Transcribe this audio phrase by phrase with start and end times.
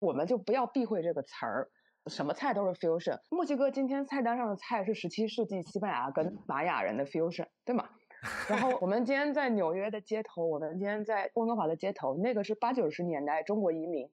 [0.00, 1.68] 我们就不要避讳这个词儿，
[2.06, 3.18] 什么菜都是 fusion。
[3.28, 7.88] 墨西哥今天菜单上的菜是十七世纪西班牙跟玛雅人的 fusion，对吗？
[8.48, 14.10] 然后我们今天在纽约的街头，我们今天在温哥华的街头，那个是八九十年代中国移民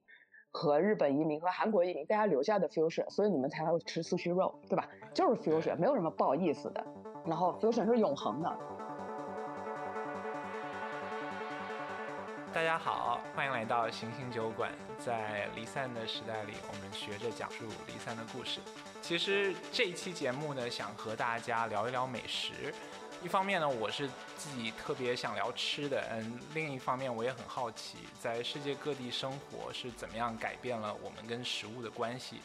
[0.52, 4.88] 和日本移民和韩国移民大家留下的 fusion，所以你们才会吃素须肉，对吧？
[5.14, 6.86] 就是 fusion，没有什么不好意思的。
[7.26, 8.58] 然后 fusion 是永恒的。
[12.58, 14.72] 大家好，欢迎来到行星酒馆。
[14.98, 18.60] 在离散的时代里，我们学着讲述离散的故事。
[19.00, 22.74] 其实这一期节目呢，想和大家聊一聊美食。
[23.24, 32.42] 一方面呢，我是自己特别想聊吃的，嗯，另一方面我也很好奇，在世界各地生活是怎么样改变了我们跟食物的关系。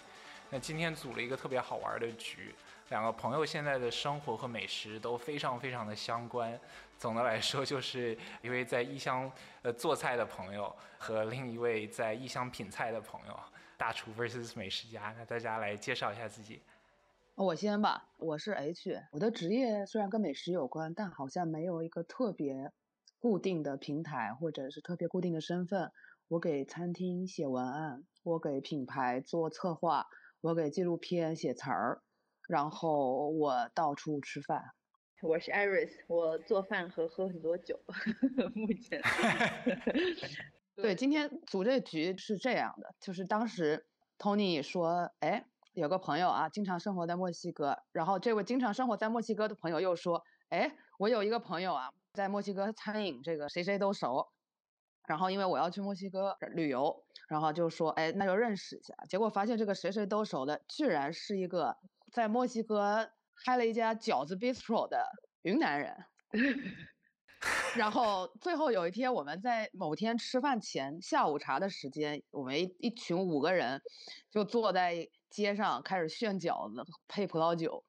[0.51, 2.55] 那今天组了一个特别好玩的局，
[2.93, 6.61] 两个朋友现在的生活和美食都非常非常的相关。
[6.99, 13.41] 总的来说，就是一位在异乡呃做菜的朋友和另一位在异乡品菜的朋友，
[13.79, 15.15] 大厨 vs 美食家。
[15.17, 16.61] 那大家来介绍一下自己。
[17.35, 22.73] 我先吧，我是 H，我的职业虽然跟美食有关，但好像没有一个特别
[23.19, 25.91] 固定的平台或者是特别固定的身份。
[26.29, 30.09] 我给餐厅写文案，我给品牌做策划，
[30.43, 32.03] 我给纪录片写词儿，
[32.49, 34.63] 然后我到处吃饭。
[35.23, 37.79] 我是 Iris，我做饭和喝很多酒，
[38.55, 39.01] 目前。
[40.77, 43.87] 对，今天组这局是这样的，就是当时
[44.19, 45.47] Tony 说，哎。
[45.75, 47.79] 有个朋友啊，经常生活在墨西哥。
[47.93, 54.29] 然后这位经常生活在墨西哥的朋友又说：“哎，我有一个朋友啊，在墨西哥餐饮这个谁谁都熟。
[55.07, 58.95] 然后因为我要去墨西哥旅游，然后就说：哎，那就认识一下。
[59.09, 61.79] 结果发现这个谁谁都熟的，居然是一个
[62.13, 63.11] 在墨西哥
[63.45, 65.05] 开了一家饺子 bistro 的
[65.43, 65.97] 云南人。
[67.75, 73.81] 然后最后有一天，我们在某天吃饭前下午茶的时间，我们一一群五个人
[74.31, 75.09] 就坐在。
[75.33, 77.83] 街上开始炫饺子配葡萄酒，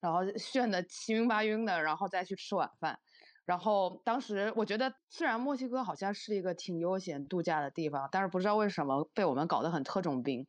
[0.00, 2.98] 然后炫的七晕八晕的，然后再去吃晚饭。
[3.44, 10.44] 然后当时我觉得，虽然墨西哥好像是一个挺悠闲度假的地方，但是不知道为什么被我们搞得很特种兵。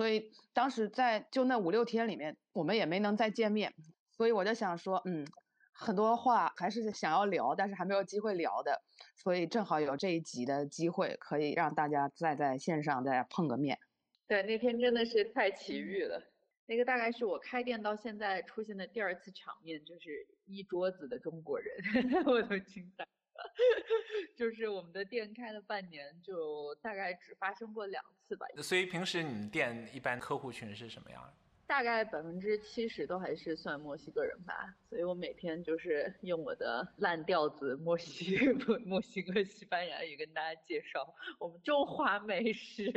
[0.00, 3.74] 所以当时在就那五六天里面，我们也没能再见面。
[4.10, 5.26] 所以我就想说，嗯，
[5.74, 8.80] 很多话还是想要聊，但是还没有机会聊的。
[9.14, 13.78] 所以正好有这一集的机会，可以让大家再在线上再碰个面。
[14.26, 16.32] 对，那天真的是太奇遇了。
[16.64, 21.76] 那个大概是我开店到现在出现的第二次场面，就是一桌子的中国人，
[22.24, 23.10] 我都惊呆了。
[24.36, 28.46] 就是我们的店开了半年，就大概只发生过两次吧。
[28.62, 31.34] 所以平时你们店一般客户群是什么样？
[31.66, 34.74] 大概百分之七十都还是算墨西哥人吧。
[34.88, 38.36] 所以我每天就是用我的烂调子墨西
[38.84, 42.92] 墨西哥西班牙语跟大家介绍我们中华美食。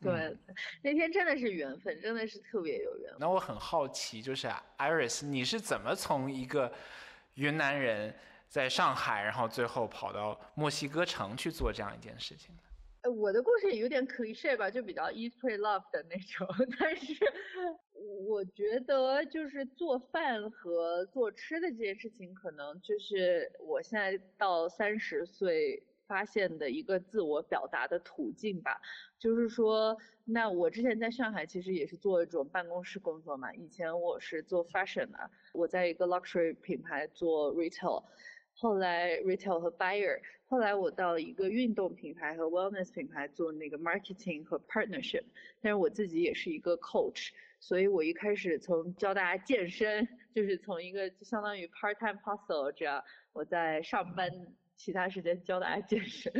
[0.00, 0.36] 对，
[0.82, 3.12] 那天真的是缘分，真的是特别有缘。
[3.18, 4.46] 那我很好奇，就是
[4.78, 6.72] Iris，你是怎么从一个
[7.34, 8.14] 云南人
[8.48, 12.62] 在上海，然后最后跑到墨西哥城去做这样一件事情的？
[13.02, 16.46] 呃，我的故事也有点 cliche 吧，就比较 eat pray love 的那种。
[16.80, 17.14] 但是
[18.26, 25.84] 我觉得，就是做饭和做吃的这件事情，可能就是我现在到三十岁。
[26.08, 28.80] 发现的一个自我表达的途径吧，
[29.18, 29.94] 就是说，
[30.24, 33.52] 那我之前在上海其实也是做一种办公室工作嘛。
[33.52, 38.02] 以前我是做 fashion 的，我在一个 luxury 品牌做 retail，
[38.60, 45.22] 后来 retail 和 buyer，后来我到一个运动品牌和 wellness 品牌做那个 marketing 和 partnership。
[45.62, 47.28] 但是我自己也是一个 coach，
[47.60, 54.28] 所以我一开始从教大家健身，就是从一个就相当于 part time hustle 这样，我在上班。
[54.76, 56.32] 其他时间教大家健身，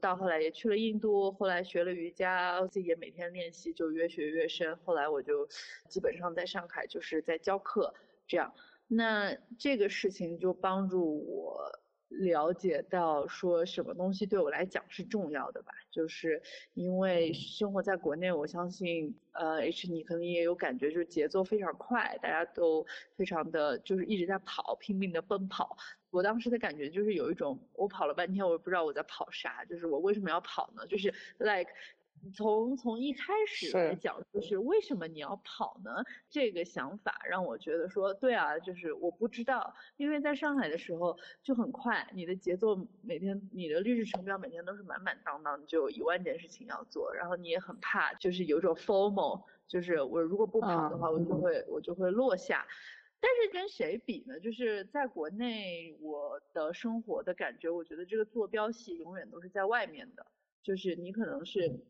[0.00, 4.76] 到后来也去了印度，后来学了瑜伽，自己也每天练习，就越学越深。
[4.84, 5.44] 后来我就
[5.88, 7.92] 基本上在上海就是在教课，
[8.28, 8.54] 这样。
[8.92, 11.80] 那这个事情就帮助我。
[12.12, 16.42] 了解到说什么东西对我来讲是重要的吧，就是
[16.74, 25.76] 因为生活在国内，我相信呃 H 你可能也有感觉，就是节奏非常快，大家都非常的就是一直在跑，拼命的奔跑。
[26.10, 30.84] 我当时的感觉就是有一种我跑了半天，我也不知道我在跑啥，就是我为什么要跑呢？
[30.88, 31.70] 就是 like。
[32.34, 35.90] 从从一开始来讲，就是为什么你要跑呢？
[36.28, 52.66] 这个想法让我觉得说，对啊，就是我不知道，因为在上海的时候就很快，你的节奏每天，你的律师程表每天都是满满当当，就有一万件事情要做，然后你也很怕，就是有种 formal，就是我如果不跑的话，我就会我就会落下。
[53.18, 54.38] 但是跟谁比呢？
[54.40, 60.26] 就是在国内，我的生活的感觉，我觉得这个坐标系永远都是在外面的，
[60.62, 61.80] 就是你可能是。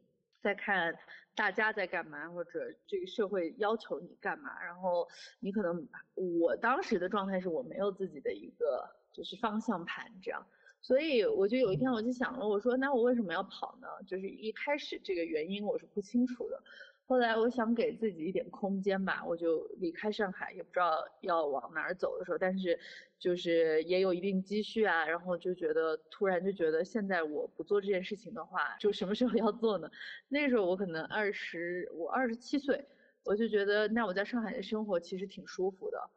[0.42, 0.98] 在看
[1.34, 5.08] 大家在干嘛，或者这个社会要求你干嘛，然后
[5.38, 10.46] 你可能我当时的状态是我没有自己的一个就是方向盘这样，
[10.80, 13.88] 所以我就有一天我就想了，我说那我为什么要跑呢？
[14.06, 16.62] 就是一开始这个原因我是不清楚的。
[17.10, 22.78] 后来我想给自己一点空间吧，我就离开上海，也不知道要往哪儿走的时候，但是
[23.18, 29.90] 就是也有一定积蓄啊，然后就觉得突然就觉得现在我不做这件事情的话，就什么时候要做呢？
[30.28, 32.86] 那时候我可能二十，我二十七岁，
[33.24, 36.10] 我就觉得那我在上海的生活其实挺舒服的，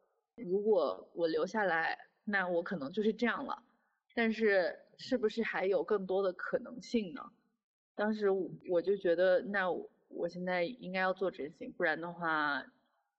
[0.44, 3.63] 如果我留下来，那我可能就是这样了，
[4.13, 7.31] 但是是不是还有更多的可能性呢？
[7.95, 8.28] 当时
[8.69, 9.68] 我就觉得那。
[10.27, 12.63] 现在应该要做整形，不然的话，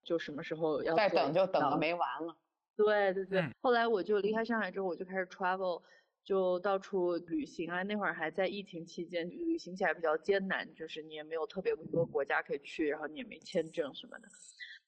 [0.03, 2.37] 就什么时候要再等就等了没完了。
[2.77, 5.83] 对对对，后来我就离开上海之后，我就开始 travel，
[6.25, 7.83] 就到处旅行啊。
[7.85, 14.29] 那会儿还在疫情期间，旅行起来比较艰难，就是你也没有特别多国家可以去，然后你也没签证什么的。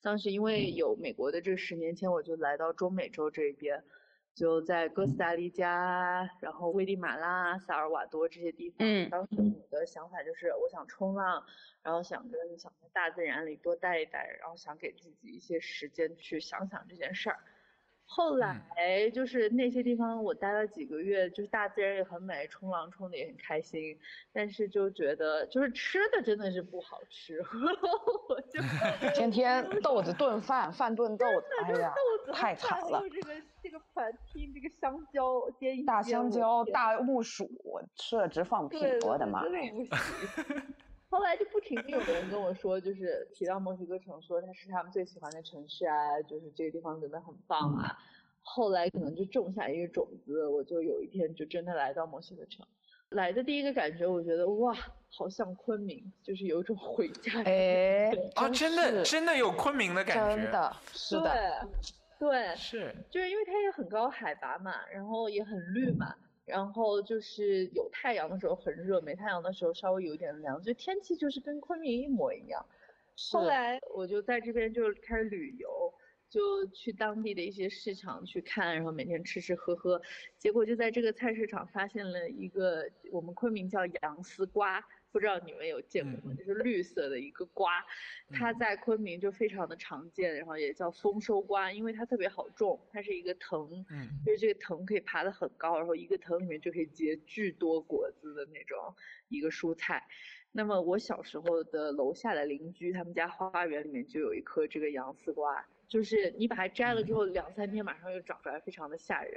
[0.03, 3.85] 当时因为有美国的这十年签，我就来到中美洲这边。
[4.37, 8.77] 就在哥斯达黎加，然后危地马拉、萨尔瓦多这些地方。
[8.81, 9.35] 嗯，当时
[9.71, 11.43] 我的想法就是，我想冲浪，
[11.83, 17.39] 然后想跟想在大自然里多待一待，然后想给自己一些时间去想想这件事儿。
[18.09, 23.99] 后来就是那些地方，我待了几个月，就是大自然也很美，冲浪冲的也很开心，
[24.33, 27.43] 但是就觉得就是吃的真的是不好吃，
[28.29, 28.61] 我就
[29.15, 31.93] 天天豆子炖饭，饭炖豆子，哎呀，
[32.33, 33.03] 太惨了。
[33.13, 39.51] 这个这个盘听这个香蕉煎大香蕉大木薯，我吃了直放屁，我的妈呀！
[41.17, 47.97] 后来就不停地有人跟我说，就是提到墨西哥城，说它是他们最喜欢的城市啊，就是这个地方真的很棒啊。
[48.43, 52.67] 后来可能就种下一个种子，我就有一天就真的来到墨西哥城。
[53.09, 54.77] 来的第一个感觉，我觉得哇，
[55.09, 57.43] 好像昆明，就是有一种回家。
[57.45, 61.67] 哎，啊，真的真的有昆明的感觉，真的是的，
[62.19, 66.15] 对，是，就是因为它也很高海拔嘛，然后也很绿嘛。
[66.47, 72.65] 然后就是有太阳的时候很热，没太阳的时候稍微有点凉，就天气就是跟昆明一模一样。
[73.33, 75.93] 后来我就在这边就开始旅游，
[76.31, 80.01] 就去当地的一些市场去看，然后每天吃吃喝喝，
[80.39, 84.83] 结果就在这个菜市场发现了一个我们昆明叫洋丝瓜。
[85.17, 86.37] 不知道你们有见过吗？
[86.37, 87.83] 就是绿色的一个瓜，
[88.33, 93.83] 它在昆明就非常的常见，然后也叫丰收瓜，因为它特别好种，它是一个藤，
[94.27, 98.95] 就是这个藤可以爬得很高，然后一个藤里面就可以结巨多果子的那种
[99.29, 100.07] 一个蔬菜。
[100.53, 109.35] 那么我小时候的楼下的邻居，他们家花园里面就有一颗这个洋丝瓜，就是你把它摘了之后，两三天马上又长出来，非常的吓人。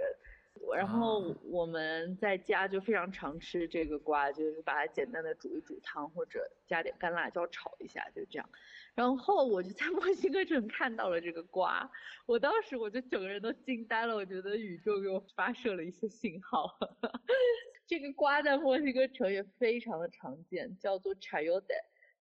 [0.76, 8.50] 然后我们在家就非常常吃这个瓜，就是把它简单的煮一煮汤，或者加点干辣椒炒一下，就这样。
[8.96, 11.90] 然后我就在墨西哥城看到了这个瓜，
[12.26, 16.78] 我当时我就整个人都惊呆了，我觉得宇宙给我发射了一些信号。
[17.88, 21.64] 这个瓜在墨西哥城也非常的常见，叫做 chayote，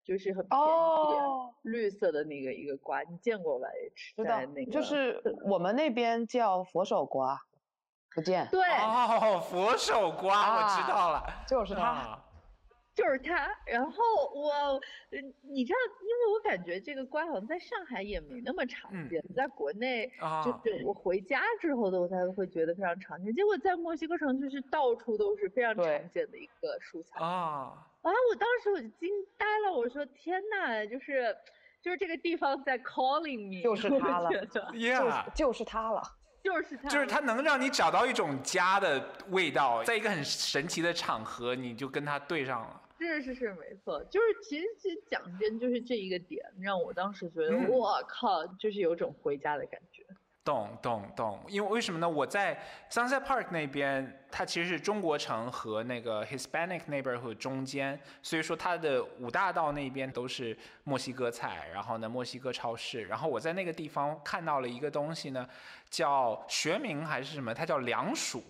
[0.05, 3.69] 就是很便宜，绿色的那个一个瓜，你见过吧？
[3.83, 7.39] 也吃在那个，就是我们那边叫佛手瓜。
[8.19, 8.49] 不见。
[8.51, 8.61] 对。
[8.61, 12.19] 哦，佛手瓜我知道了，就是它，
[12.95, 13.49] 就是他。
[13.65, 14.03] 然后
[14.35, 14.81] 我，
[15.43, 20.11] 你知道，因为我感觉这个瓜好像在上海也没那么常见，在国内
[20.45, 23.33] 就是我回家之后的我才会觉得非常常见。
[23.35, 27.21] 结果在墨西哥城就是到处都是非常常见的一个蔬菜。
[27.21, 27.73] 啊！
[28.03, 31.37] 啊，我当时我就惊呆了，我说天呐，就是
[31.81, 36.03] 就是这个地方在 calling me，就是它了，就是就是它了。
[36.43, 42.83] 就是它，就是它能让你找到一种家的味道，在一个很神奇的场合，你就跟它对上了。
[42.99, 49.98] 是是是，没错，就是其实其实讲真，就是这一个点让我当时觉得，我靠，就是有种回家的感觉。
[50.49, 52.09] 懂懂懂，因为为什么呢？
[52.09, 52.59] 我在
[52.91, 65.47] Sunset Park 那边，它其实是中国城和那个 Hispanic neighborhood 中间，所以说它的五大道那边都是墨西哥菜，然后呢墨西哥超市，然后我在那个地方看到了一个东西呢，
[65.91, 67.53] 叫学名还是什么？
[67.53, 68.43] 它叫凉薯，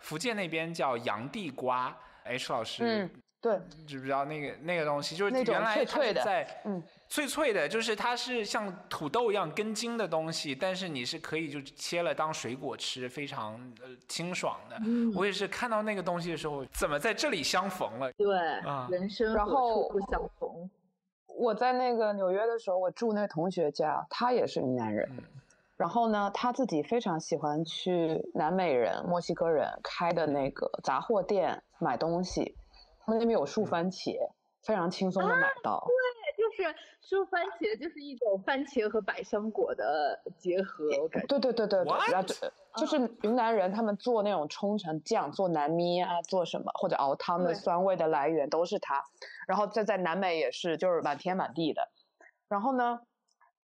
[0.00, 1.96] 福建那边叫洋地瓜。
[2.24, 3.08] H 老师。
[3.40, 5.14] 对，知不知道那个那个东西？
[5.14, 14.76] 就是原来它是在，嗯，脆脆的，就是它是像土豆一样根茎的东西，但是你是可以就切了当水果吃，非常呃清爽的。
[15.14, 18.12] 我也是看到那个东西的时候，怎么在这里相逢了？
[18.14, 20.68] 对，啊，人生然后不相逢。
[21.26, 25.08] 我在那个纽约的时候，我住那同学家，他也是云南人，
[25.76, 32.56] 然后呢，他自己非常喜欢去南美人、墨西哥人开的那个杂货店买东西。
[33.06, 34.18] 他们那边有树番茄，
[34.62, 35.86] 非常轻松的买到。
[35.86, 41.28] 对，就是树番茄就是一种番茄和百香果的结合，我感觉。
[41.28, 42.34] 对对对对对，然后就
[42.78, 49.04] 就是云南人他们做那种冲成酱，做南咪啊，做什么或者熬汤的酸味的来源都是它。
[49.46, 51.88] 然后再在南美也是，就是满天满地的。
[52.48, 53.02] 然后呢，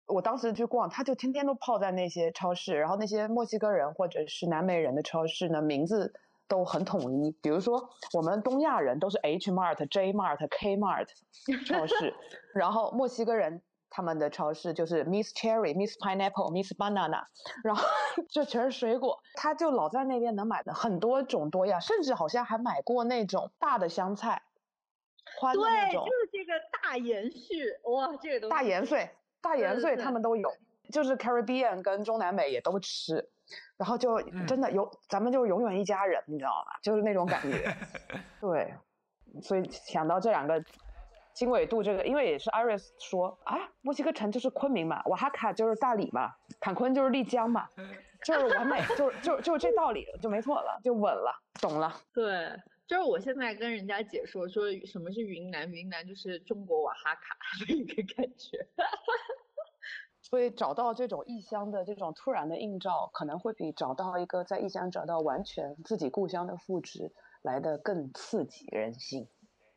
[0.08, 6.16] 我当时去逛，他就天天都泡在那些超市，然后那些墨西哥人或者是南美人的超市呢，名字
[6.50, 7.32] 都很统一。
[7.41, 11.08] 比如说我们东亚人都是 H Mart、J Mart、K Mart
[11.65, 12.13] 超市，
[12.53, 17.24] 然后墨西哥人他们的超市就是 Miss Cherry、Miss Pineapple、Miss Banana，
[17.63, 17.88] 然后
[18.27, 19.20] 就全是水果。
[19.36, 24.41] 他就老在那边能买的很多种多样，甚至好像还买过那种大的香菜，
[25.39, 26.53] 宽的那对，种就是这个
[26.84, 29.10] 大延续，哇，这个东西大盐碎、
[29.41, 30.51] 大对对盐碎他们都有，
[30.91, 33.29] 就是 Caribbean 跟中南美也都吃，
[33.77, 36.74] 然后就嗯真的有、咱们就永远一家人，你知道吗？
[36.82, 37.75] 就是那种感觉。
[38.41, 38.74] 对，
[39.41, 40.63] 所以想到这两个
[41.34, 47.68] 经纬度，这个因为也是 Iris 说啊，墨西哥城就是昆明嘛，瓦哈卡就是大理嘛，坎昆就是丽江嘛，
[48.25, 51.94] 就是完美，就就就这道理，就没错了，就稳了，懂了。
[52.13, 52.51] 对，
[52.86, 58.58] 就是我现在跟人家解说说什么是云南，云南就是中国瓦哈卡 的一个感觉。
[60.30, 69.28] 所以找到这种异乡的这种突然的映照，可能会比找到一个在异乡找到完全自己故乡的复制来的更刺激人心。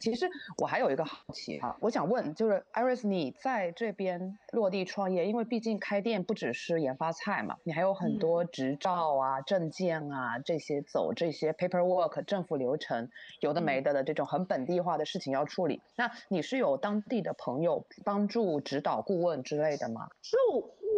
[0.02, 0.28] 其实
[0.58, 15.80] 我还有一个好奇啊，我想问，就是 Iris，你在这边落地创业，因为毕竟开店不只是研发菜嘛，你还有很嗯多执照啊、证件啊这些走这些 paperwork 政府流程，有的没嗯的的这种很本地化的事情要处理。
[15.94, 20.08] 那你是有当地的朋友帮助、指导、顾问之类的吗？
[20.20, 20.36] 就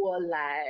[0.04, 0.66] 我来，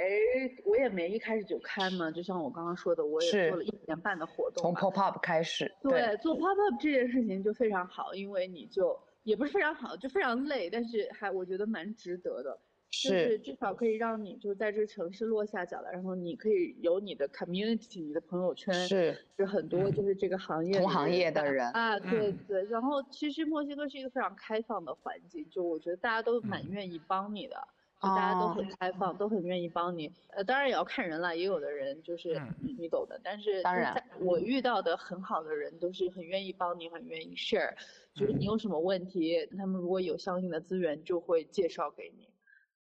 [0.64, 4.72] 我也没一开始就开嘛，就像我刚刚说的，我也做了一年半的活动从。
[4.74, 12.60] pop up 开始，对，做 pop up 这件事情就非常好，因为你就也不是非常好，就非常累，但是还我觉得蛮值得的。
[12.90, 22.64] 就是至少可以让你就在这个城市落下脚来，然后你可以有你的 community，你的朋友圈，是就很多就是这个行业同行业的人啊，对嗯对。
[22.66, 27.56] 然后其实墨西哥是一个非常开放的环境，就我觉得大家都蛮嗯愿意帮你的。
[27.56, 30.12] 就大家都很哦开放，都很愿意帮你。
[30.28, 33.20] 呃，当然也要看人了，也有的人就是嗯你你懂的。
[33.22, 37.74] 但是当然就是在我遇到的很好的人都是很愿意帮你，很愿意 share。
[38.14, 42.28] 就是你有什么问题，他们如果有相应的资源，就会介绍给你。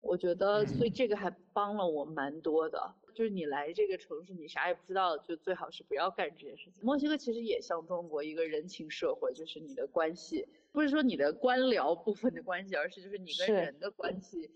[0.00, 2.94] 我觉得，所以这个还帮了我蛮多的。
[3.14, 6.82] 就是你来这个城市，你啥也不知道，就最好是不要干这件事情。
[6.82, 14.50] 墨西哥其实也像中国一个人情社会，就是你的关系，不是说你的官僚部分的关系，而是就是你跟人的关系。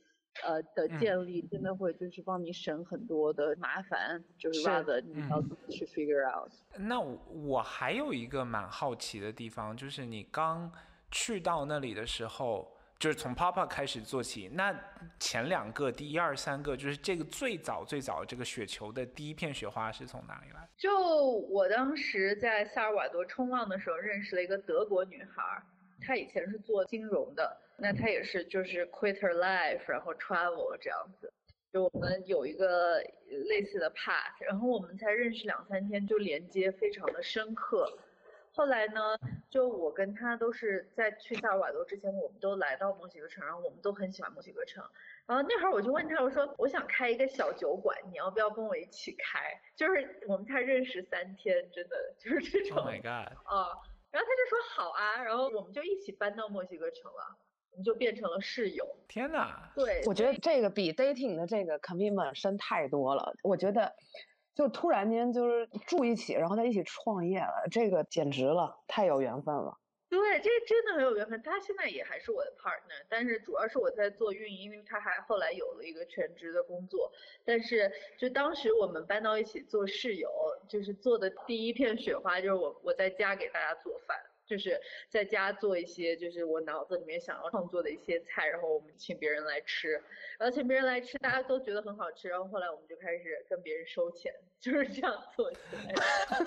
[0.45, 6.53] 呃的嗯建立真的会就是帮你省很多的麻烦，就是是 rather 你要嗯自己去 figure out。
[6.77, 10.71] 那我我还有一个蛮好奇的地方，就是你刚
[11.11, 14.49] 去到那里的时候，就是从 Papa 开始做起。
[14.49, 14.75] 那
[15.21, 20.69] 前两个，第一二三个，就是这个最早最早这个雪球的第一片雪花是从哪里来？
[20.77, 20.91] 就
[21.51, 25.63] 我当时在萨尔瓦多冲浪的时候，认识了一个德国女孩，
[26.01, 31.33] 她以前是做金融的，那他也是就是 quit her life，然后 travel 这样子。
[31.73, 33.03] 就我们有一个
[33.49, 37.99] 类似的 path，然后我们才认识两三天就连接非常的深刻。
[38.53, 39.19] 后来呢，
[39.51, 44.83] 就我跟他都是在去萨尔瓦多之前，我们都来到墨西哥城，然后我们都很喜欢墨西哥城。
[45.27, 49.61] 然后那会儿我就问他，我说我想开一个小酒馆，你要不要跟我一起开？
[49.75, 53.37] 就是我们才认识三天，真的就是这种 Oh my god！
[53.45, 53.77] 啊。
[54.11, 57.37] 然后他就说好啊，然后我们就一起搬到墨西哥城了，
[57.77, 58.97] 我们就变成了室友。
[59.07, 59.71] 天哪！
[59.75, 63.35] 对，我觉得这个比 dating 的这个 commitment 深太多了。
[63.43, 63.95] 我觉得
[64.55, 69.77] 就突然间就是住一起，然后在一起创业了，这个简直了，太有缘分了。
[70.09, 71.43] 对，这个真的很有缘分。
[71.43, 77.13] 他现在也还是我的 partner，但是主要是我在做运营，因为他还后来有了一个全职的工作。
[77.45, 80.31] 但是就当时我们搬到一起做室友，
[80.67, 84.17] 就是做的第一片雪花，就是我我在家给大家做饭，
[84.47, 89.93] 就是在家做一些就是我脑子里面想要创作的一些菜，然后我们请别人来吃，
[90.39, 95.97] 然后请别人来吃，大家都觉得很好吃，然后后来我们就开始跟别人收钱，就是这样做起来的。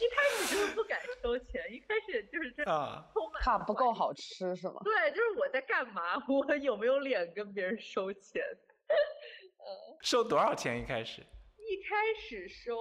[0.00, 4.80] 一开始就是不敢收钱，一开始就是这啊，充满怕不够好吃是吗？
[4.84, 6.22] 对，就是我在干嘛？
[6.28, 8.42] 我有没有脸跟别人收钱？
[10.02, 11.22] 收多少钱一开始？
[11.68, 12.74] 一开始收，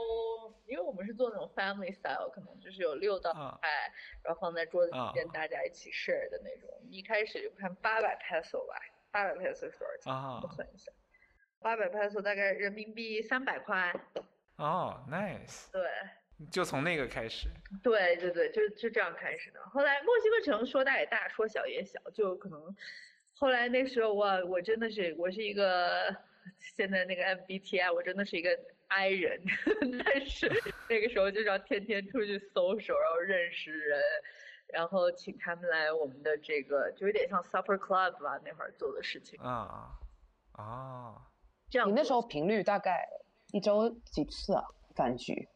[0.66, 3.92] 因为我们是做那种 family style，可能就是有六道啊菜，
[4.24, 6.70] 然后放在桌子中间大家一起 share 的那种。
[6.90, 8.76] 一开始就看八百 peso 吧，
[9.12, 10.14] 八百 peso 是多少钱？
[10.14, 10.90] 啊我算一下，
[11.60, 13.94] 八百 peso 大概人民币三百块。
[14.56, 15.70] 哦，nice。
[15.70, 15.86] 对，
[16.50, 17.50] 就从那个开始。
[17.84, 19.60] 对对对，就就这样开始的。
[19.66, 22.74] 后来墨西哥城说大也大，说小也小，就可能
[23.34, 26.16] 后来那时候我我真的是我是一个
[26.60, 29.42] 现在那个 MBTI，我真的是一个 I 人，
[30.06, 30.50] 但是
[30.90, 34.02] 那个时候就是要天天出去搜手，然后认识人，
[34.74, 39.40] 然后请他们来我们的这个，就有点像 Supper Club 吧，那会儿做的事情。
[39.42, 39.50] 啊
[40.56, 41.16] 啊啊！
[41.70, 43.08] 这样你那时候频率大概
[43.52, 44.64] 一周几次啊？
[44.96, 45.48] 饭局？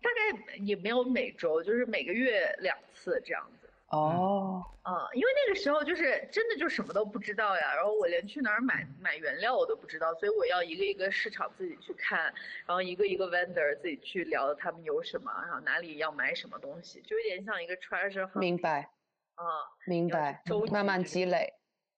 [0.00, 3.50] 大概也没有每周，就是每个月两次这样
[3.90, 3.96] 子。
[3.96, 12.24] 哦，嗯、因为那个时候就是真的就什么都不知道呀，然后我连去哪儿买买原料我都不知道，所以我要一个一个市场自己去看，
[12.66, 18.90] 然后一个一个 vendor 自己去聊他们有什么，然后哪里要买什么东西，就有点像一个 treasure hunt 明白
[19.36, 19.44] 啊。
[19.86, 21.54] 明白慢慢积累。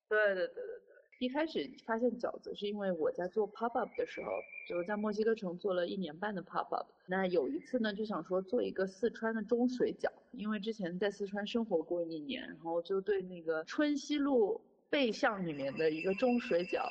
[0.09, 0.80] 对对对对对，
[1.21, 4.31] 一开始发现饺子是因为我在做 pop up 的时候，
[4.67, 6.87] 就是在墨西哥城做了一年半的 pop up。
[7.07, 16.89] 那有一次呢，就想说做一个四川的中水饺，因为之前在四川生活过一年，然后就对那个春熙路背巷里面的一个中水饺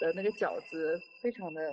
[0.00, 1.72] 的那个饺子非常的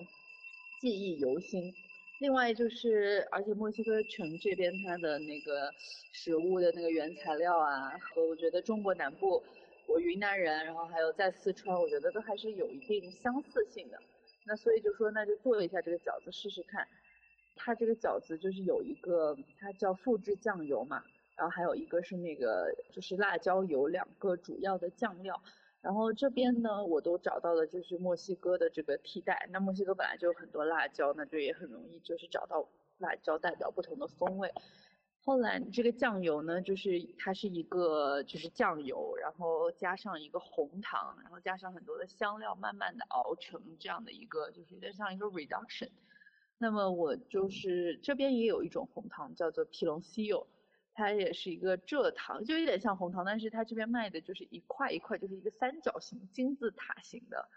[0.79, 1.73] 记忆犹新。
[2.19, 5.71] 另外就是，而且墨西哥城这边它的那个
[6.11, 9.41] 食物的那个原材料啊，和我觉得中国南部，
[9.89, 13.99] 我云南人，然后还有在四川，我觉得都还是有一定相似性的。
[14.45, 16.87] 那所以就说，那就做一下这个饺子试试看。
[17.55, 21.03] 它这个饺子就是有一个，它叫复制酱油嘛，
[21.35, 25.41] 然后还有一个是那个就是辣椒油，两个主要的酱料。
[25.81, 29.47] 然后这边呢，我都找到了就是墨西哥的这个替代。
[29.49, 32.69] 那墨西哥本来就有很多辣椒，那就也很容易就是找到
[32.99, 34.53] 辣椒代表不同的风味。
[35.21, 45.89] 后来这个酱油呢，就是它是一个就是酱油，然后加上一个红糖，然后加上很多的香料，慢慢的熬成这样的一个，就是有点像一个 reduction。
[46.57, 50.47] 那么我就是这边也有一种红糖叫做皮龙西柚
[50.93, 57.47] 它也是一个蔗糖，就有点像红糖，但是它这边卖的就是一块一块，就是一个三角形金字塔形的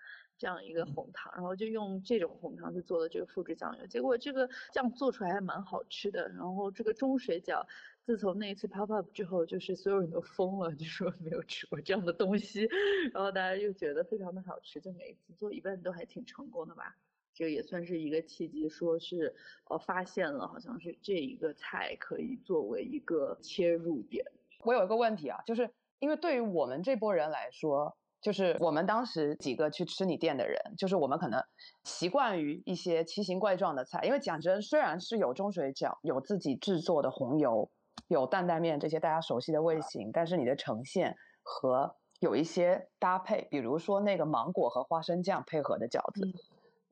[0.43, 6.29] 这样一个红糖，然后就用这种红糖去做的这个复制酱油，结果这个酱做出来还蛮好吃的。
[6.31, 7.65] 然后这个中水饺，
[8.05, 12.69] 自从那一次 pop up 之后，就是所有人都疯了，就说没有吃过这样的东西，
[13.15, 16.97] 然后大家又觉得非常的好吃，就每一次做一半都还挺成功的吧。
[17.33, 19.33] 这也算是一个契机，说是
[19.71, 24.25] 呃发现了，好像是这一个菜可以作为一个切入点。
[24.65, 31.43] 我有一个问题啊，就是因为对于我们这波人来说，就是我们当时几个去吃你店的人，就是我们可能
[31.85, 37.69] 习惯于一些奇形怪状的菜，因为讲真，虽然是有中水饺，有自己制作的红油，
[38.07, 46.25] 有担担面这些大家熟悉的味型，但是你的呈现和有一些搭配，比如说那个芒果和花生酱配合的饺子。
[46.25, 46.33] 嗯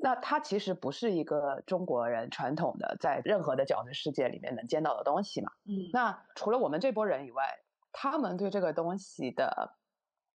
[0.02, 5.52] 那它其实不是一个中国人传统的在任何的饺子世界里面能见到的东西嘛。
[5.66, 7.44] 嗯那除了我们这波人以外，
[7.92, 9.74] 他们对这个东西的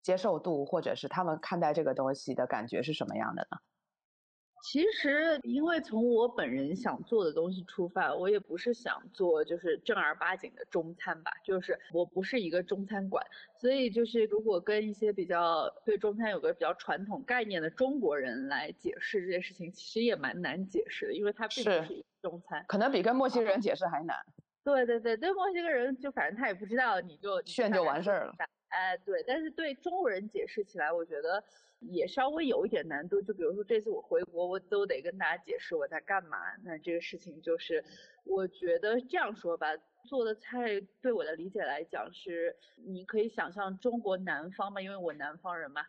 [0.02, 3.58] 接受度，或者是他们看待这个东西的感觉是什么样的呢？
[4.64, 13.26] 其实，因为从我本人想做的东西出发，我也不是想做就是正儿八经的中餐吧，就是我不是一个中餐馆，
[13.60, 22.64] 所以就是如果跟一些比较对中餐有个比较传统概念的中国人来解释这件事情，其实也蛮难解释的，因为它并不是中餐。
[22.68, 24.16] 可能比跟墨西哥人解释还难。
[24.64, 28.48] 对对对，对墨西哥人就反正他也不知道，你就炫就完事儿了啥。
[28.72, 31.44] 哎，对，但是对中国人解释起来，我觉得
[31.80, 33.22] 也稍微有一点难度。
[33.22, 36.38] 就比如说这次我回国，我都得跟大家解释我在干嘛。
[36.64, 37.84] 那这个事情就是，
[38.24, 39.68] 我觉得这样说吧，
[40.06, 45.82] 做的菜对我的理解来讲是，你可以想象中国南方嘛，因为我南方人嘛，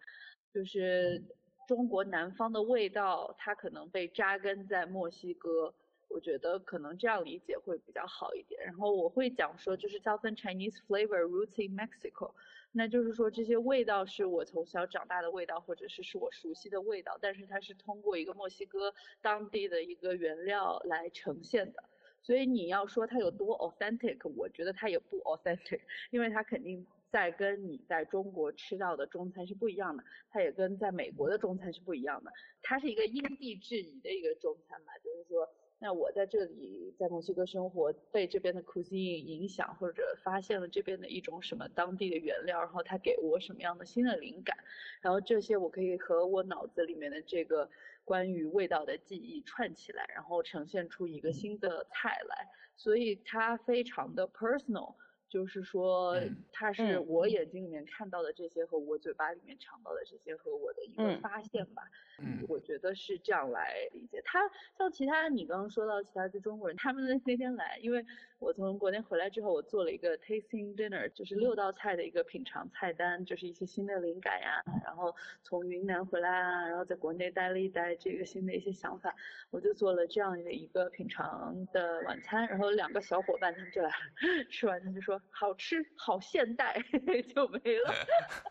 [0.52, 1.22] 就是
[1.68, 5.72] 中国南方的味道，它可能被扎根在墨西哥。
[6.08, 8.62] 我觉得可能这样理解会比较好一点。
[8.66, 12.34] 然后我会讲说，就是 Southern Chinese flavor roots in Mexico，
[12.72, 21.84] 那就是说这些味道是我从小长大的味道，或者是是我熟悉的味道，但是它是通过一个墨西哥当地的一个原料来呈现的。
[22.22, 25.80] 所以你要说它有多 authentic，我觉得它也不 authentic，
[26.10, 32.32] 因为它肯定在跟你在中国吃到的中餐是不一样的，它也跟在美国的中餐是不一样的。
[32.62, 35.46] 它是一个因地制宜的一个中餐吧，就是说。
[35.82, 44.56] 那我在这里在墨西哥生活，被这边的 cuisine 影响，或者发现了这边的一种什么当地的原料，然后它给我什么样的新的灵感，
[45.00, 47.68] 然后这些我可以和我脑子里面的这个
[48.04, 54.94] 关于味道的记忆串起来，然后呈现出一个新的菜来，所以它非常的 personal。
[55.32, 61.82] 就是说嗯它是嗯我眼睛里面看到的这些和我嘴巴里面尝到的这些和我的一个嗯发现吧。
[62.18, 64.20] 嗯我觉得是这样来理解。
[64.24, 68.04] 他像其他你刚刚说到其他的中国人，他们那天来，因为
[68.38, 79.16] 我从国内回来之后，我做了一个 tasting dinner，就是六道菜的一个品尝菜单，就是一些新的灵感呀，然后从云南回来啊，然后在国内待了一待，这个新的一些想法，
[79.50, 83.90] 我就做了这样的一个品尝的晚餐，然后两个小伙伴他们就来，
[84.50, 86.76] 吃完他就说好吃，好现代，
[87.34, 87.94] 就没了。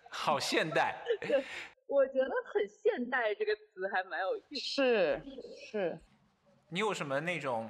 [0.10, 1.04] 好现代。
[1.88, 4.60] 我觉得很现代这个词还蛮有意思。
[4.60, 5.22] 是
[5.72, 6.00] 是，
[6.70, 7.70] 你有什么那种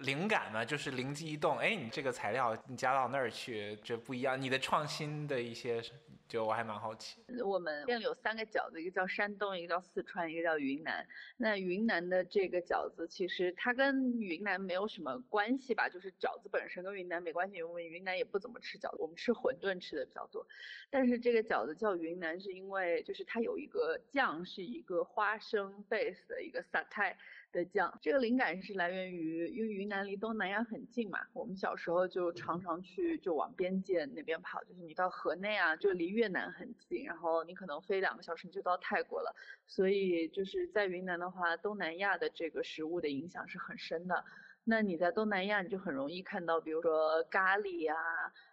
[0.00, 0.64] 灵感呢？
[0.64, 4.40] 就是灵机一动，哎，你这个材料你加到那儿去，这不一样。
[4.40, 5.82] 你的创新的一些，
[6.28, 7.20] 就我还蛮好奇。
[7.44, 11.06] 我们店里有三个饺子，一个叫山东，一个叫四川，一个叫云南。
[11.36, 20.46] 那云南的这个饺子，其实它跟云南没有什么关系吧，就是饺子本身跟云南没关系，因为我们云南也不怎么吃饺子，我们吃馄饨吃的比较多。
[20.90, 27.14] 但是这个饺子叫云南，是因为就是它有一个酱是一个花生 base 的一个 satay
[27.52, 39.34] 的酱，这个灵感是来源于，因为云南离东南亚很近嘛，我们小时候就常常去就往边界那边跑，就是你到河内啊，就离越南很近，然后你可能飞两个小时你就到泰国了，
[39.66, 44.24] 所以就是在云南的话，东南亚的这个食物的影响是很深的。
[44.64, 47.96] 那你在东南亚，你就很容易看到，比如说咖喱啊，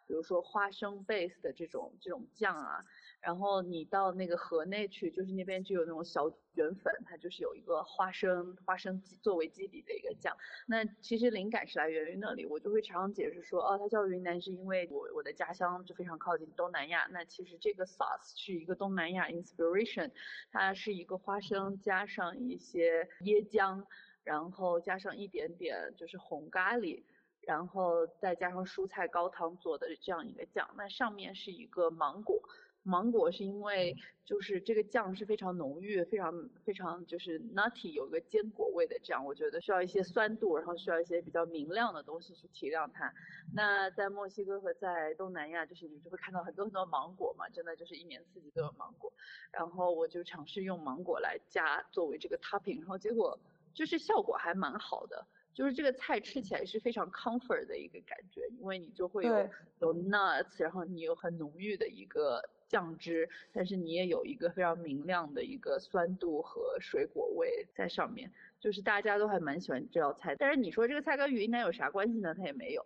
[0.07, 2.85] 比如说花生 base 的这种这种酱啊，
[3.25, 10.37] 然后你到那个河内去，就是那边就有那种小卷粉，它就是有一个花生花生作为基底的一个酱。
[10.67, 20.11] 那其实灵感是来源于那里，我就会常常解释说，哦，它叫云南是因为我我的家乡就非常靠近东南亚，那其实这个 sauce 是一个东南亚 inspiration，
[20.51, 23.83] 它是一个花生加上一些椰浆，
[24.23, 27.01] 然后加上一点点就是红咖喱。
[27.41, 32.41] 然后再加上蔬菜高汤做的这样一个酱，那上面是一个芒果，
[32.85, 43.11] 芒果是因为就是这个酱是非常浓郁，非常非常就是 nutty，有一个坚果味的酱，我觉得需要一些酸度，然后需要一些比较明亮的东西去提亮它。
[43.53, 49.11] 那在墨西哥和在东南亚，就是你就会看到很多很多芒果嘛，真的就是一年四季都有芒果。
[49.51, 53.39] 然后我就尝试用芒果来加作为这个 topping，然后结果
[53.73, 55.25] 就是效果还蛮好的。
[55.53, 70.35] 就是这个菜吃起来是非常 comfort 的一个感觉，因为你就会有有 nuts，然后你有很浓郁的一个酱汁，但是你也有一个非常明亮的一个酸度和水果味在上面，就是大家都还蛮喜欢这道菜。
[70.35, 72.33] 但是你说这个菜跟云南有啥关系呢？
[72.33, 72.85] 它也没有，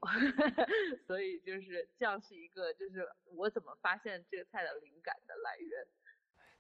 [1.07, 5.87] 所以就是这样是一个就是我怎么发现这个菜的灵感的来源。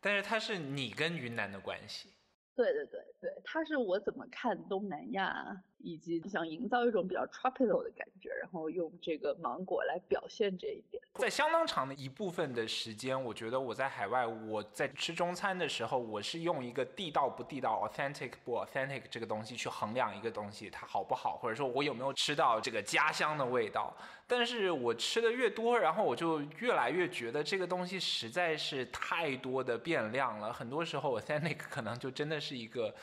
[0.01, 2.13] 但是它是你跟云南的关系。
[2.55, 11.01] 对对对对，它是我怎么看东南亚，以及想营造一种比较 tropical 的感觉，然后用这个芒果来表现这一点。
[11.15, 23.95] 在相当长的一部分的时间，我觉得我在海外，我在吃中餐的时候，我是用一个地道不地道、authentic 不 authentic 这个东西去衡量一个东西它好不好，或者说我有没有吃到这个家乡的味道。
[24.27, 30.53] 但是我吃的越多，然后我就越来越觉得这个东西实在是太多的变量了。
[30.53, 32.93] 很多时候 authentic 可能就真的是一个。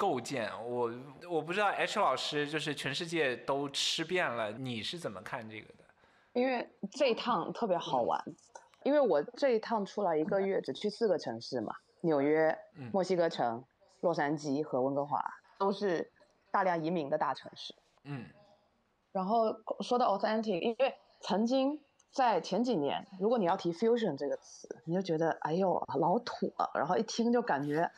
[0.00, 0.90] 构建，我
[1.28, 5.84] 我不知道 H 老师就是全世界都吃遍了，你是怎么看这个的？
[6.32, 8.18] 因为这一趟特别好玩，
[8.82, 12.88] 因为我这一趟出来一个月只去四个城市嘛，纽约、嗯。
[12.94, 13.62] 墨西哥城、
[14.00, 15.22] 洛杉矶和温哥华，
[15.58, 16.10] 都是
[16.50, 17.74] 大量移民的大城市。
[18.04, 18.24] 嗯。
[19.12, 21.78] 然后说到 authentic，因为曾经
[22.10, 27.90] 在前几年，如果你要提 fusion 这个词，你就觉得哎呦老土了，然后一听就感觉，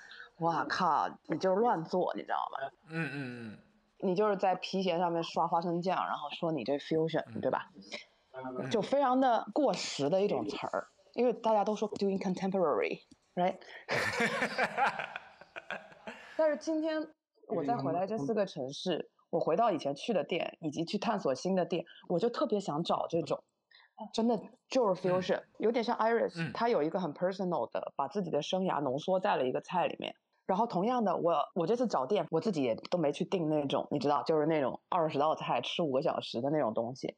[0.42, 2.68] 哇靠，你就是乱做，你知道吗？
[2.90, 3.58] 嗯嗯嗯。
[4.04, 7.70] 你就是在皮鞋上面刷花生酱，然后说你这 fusion，对吧？
[8.34, 13.58] 嗯就非常的过时的一种词儿，因为大家都说 doing contemporary，right？
[16.36, 17.06] 但是今天
[17.46, 23.44] 我再回来这四个城市，我回到以前去的店，以及去探索新的店，我就特别想找这种，
[24.14, 30.16] 真的就是 fusion，、有点像 Iris，、嗯它有一个很 personal 的，把自己的生涯浓缩在了一个菜里面。
[30.46, 37.16] 然后同样的，我我这次找店，我自己也都没去订那种，你知道，就是那种二十道菜吃五个小时的那种东西。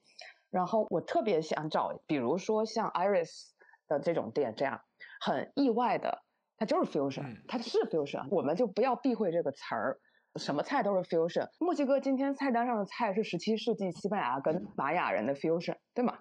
[0.51, 3.51] 然后我特别想找，比如说像 Iris
[3.89, 4.81] 的这种店，这样
[5.21, 6.23] 很意外的，
[6.57, 9.99] 它就是 fusion，、嗯它是 fusion，我们就不要避讳这个词儿。
[10.37, 11.49] 什么菜都是 fusion。
[11.61, 16.19] 墨西哥今天菜单上的菜是十七世纪西班牙跟玛雅人的 fusion，对吗？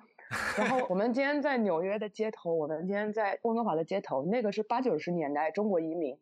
[0.58, 6.18] 然后我们今天在纽约的街头，我们今天在温哥华的街头，那个是八九十年代中国移民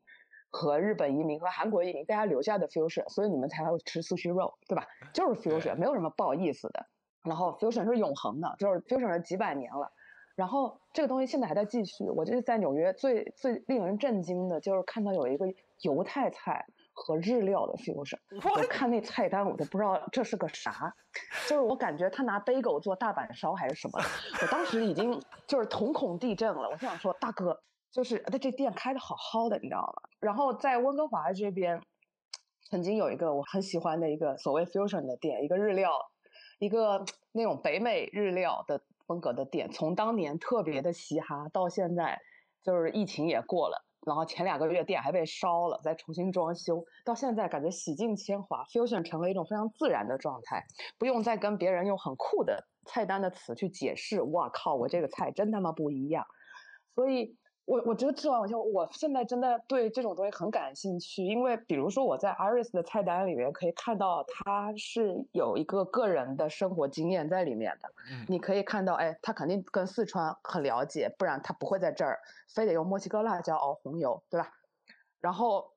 [0.51, 4.85] 和日本移民和韩国移民大家留下的 fusion，所以你们才会吃苏须肉，对吧？
[5.13, 6.85] 就是 fusion，没有什么不好意思的。
[7.23, 9.91] 然后 fusion 是永恒的，就是 fusion 是几百年了。
[10.35, 12.09] 然后这个东西现在还在继续。
[12.09, 15.45] 我就是在纽约最最令人震惊的就是看到有一个
[15.81, 18.17] 犹太菜和日料的 fusion。
[18.43, 20.93] 我看那菜单我都不知道这是个啥，
[21.47, 23.99] 就是我感觉他拿 bagel 做大阪烧还是什么。
[24.41, 30.09] 我当时已经就是瞳孔地震了，我就想说大哥，就是他这店开的好好的，你知道吗？
[30.19, 31.81] 然后在温哥华这边，
[32.69, 35.91] 曾经有一个我很喜欢的一个所谓 fusion 的店，一个日料，
[36.59, 38.81] 一个那种北美日料的。
[39.07, 42.21] 风格的店，从当年特别的嘻哈，到现在
[42.63, 50.63] 就是疫情也过了，然后前两个月店还被烧了，再重新装修，到现在感觉洗尽铅华，fusion 成了一种非常自然的状态，
[50.97, 54.21] 不用再跟别人用很酷的菜单的词去解释。
[54.21, 56.25] 哇靠，我这个菜真他妈不一样，
[56.95, 57.35] 所以。
[57.65, 67.89] 我我觉得吃完我就我现在真的对这种东西很感兴趣，因为比如说我在 Iris 的菜单里面可以看到，它是有一个个人的生活经验在里面的。
[68.11, 72.19] 嗯，你可以看到，哎，他肯定跟四川很了解，不然他不会在这儿
[72.53, 74.51] 非得用墨西哥辣椒熬红油，对吧？
[75.19, 75.70] 然后。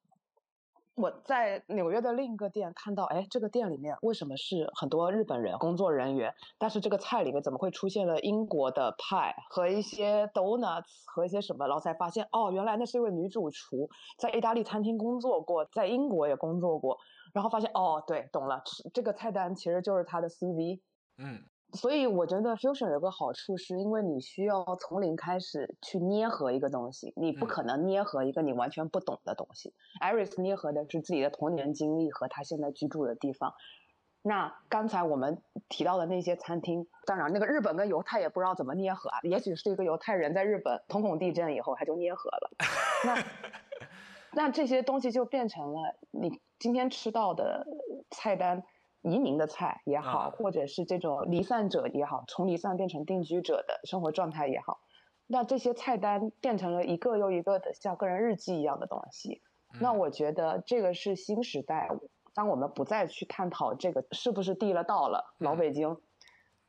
[0.96, 6.32] 我在纽约的另一个店看到，哎，这个店里面为什么是很多日本人工作人员？
[6.56, 11.66] 但是这个菜里面怎么会出现了英国的派和一些 donuts 和一些什么？
[11.66, 16.96] 然后才发现，哦，原来那是一位女主厨，在意大利餐厅工作过，在英国也工作过。
[17.32, 20.80] 然后发现，哦，对，懂了，这个菜单其实就是他的 CV。
[21.18, 21.42] 嗯。
[21.74, 29.74] 所以我觉得 fusion 有个好处，是因为你需要从零开始去捏合一个东西，你不可能捏合一个你完全不懂的东西。
[30.00, 33.52] Iris 捏合的是自己的童年经历和他现在居住的地方。
[34.22, 42.50] 那刚才我们提到的那些餐厅，当然那个日本跟犹太也不知道怎么捏合啊，也许是一个犹太人在日本瞳孔地震以后他就捏合了。
[43.04, 43.24] 那
[44.32, 45.80] 那这些东西就变成了
[46.12, 47.66] 你今天吃到的
[48.10, 48.62] 菜单。
[49.04, 54.80] 移民的菜也好，或者是这种离散者也好，从离散变成定居者的生活状态也好，
[55.26, 59.42] 那这些菜单变成了一个又一个的像个人日记一样的东西。
[59.78, 61.90] 那我觉得这个是新时代，
[62.32, 66.00] 当我们不再去探讨这个是不是地了道了老北京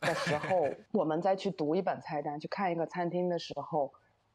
[0.01, 0.57] 的时候，
[0.91, 3.93] 我们再去读一本菜单，去看一个餐厅的时候，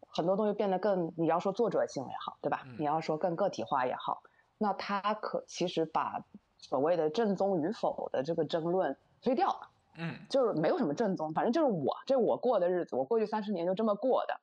[0.08, 2.62] 很多东西变得更你要说作者性也好，对吧？
[2.78, 4.22] 你要说更个体化也好，
[4.56, 6.24] 那它可其实把。
[6.60, 9.68] 所谓的正宗与否的这个争论推掉了，
[9.98, 14.40] 嗯，就是没有什么正宗，反正就是我这我过的日子，我过去三十年就这么过的。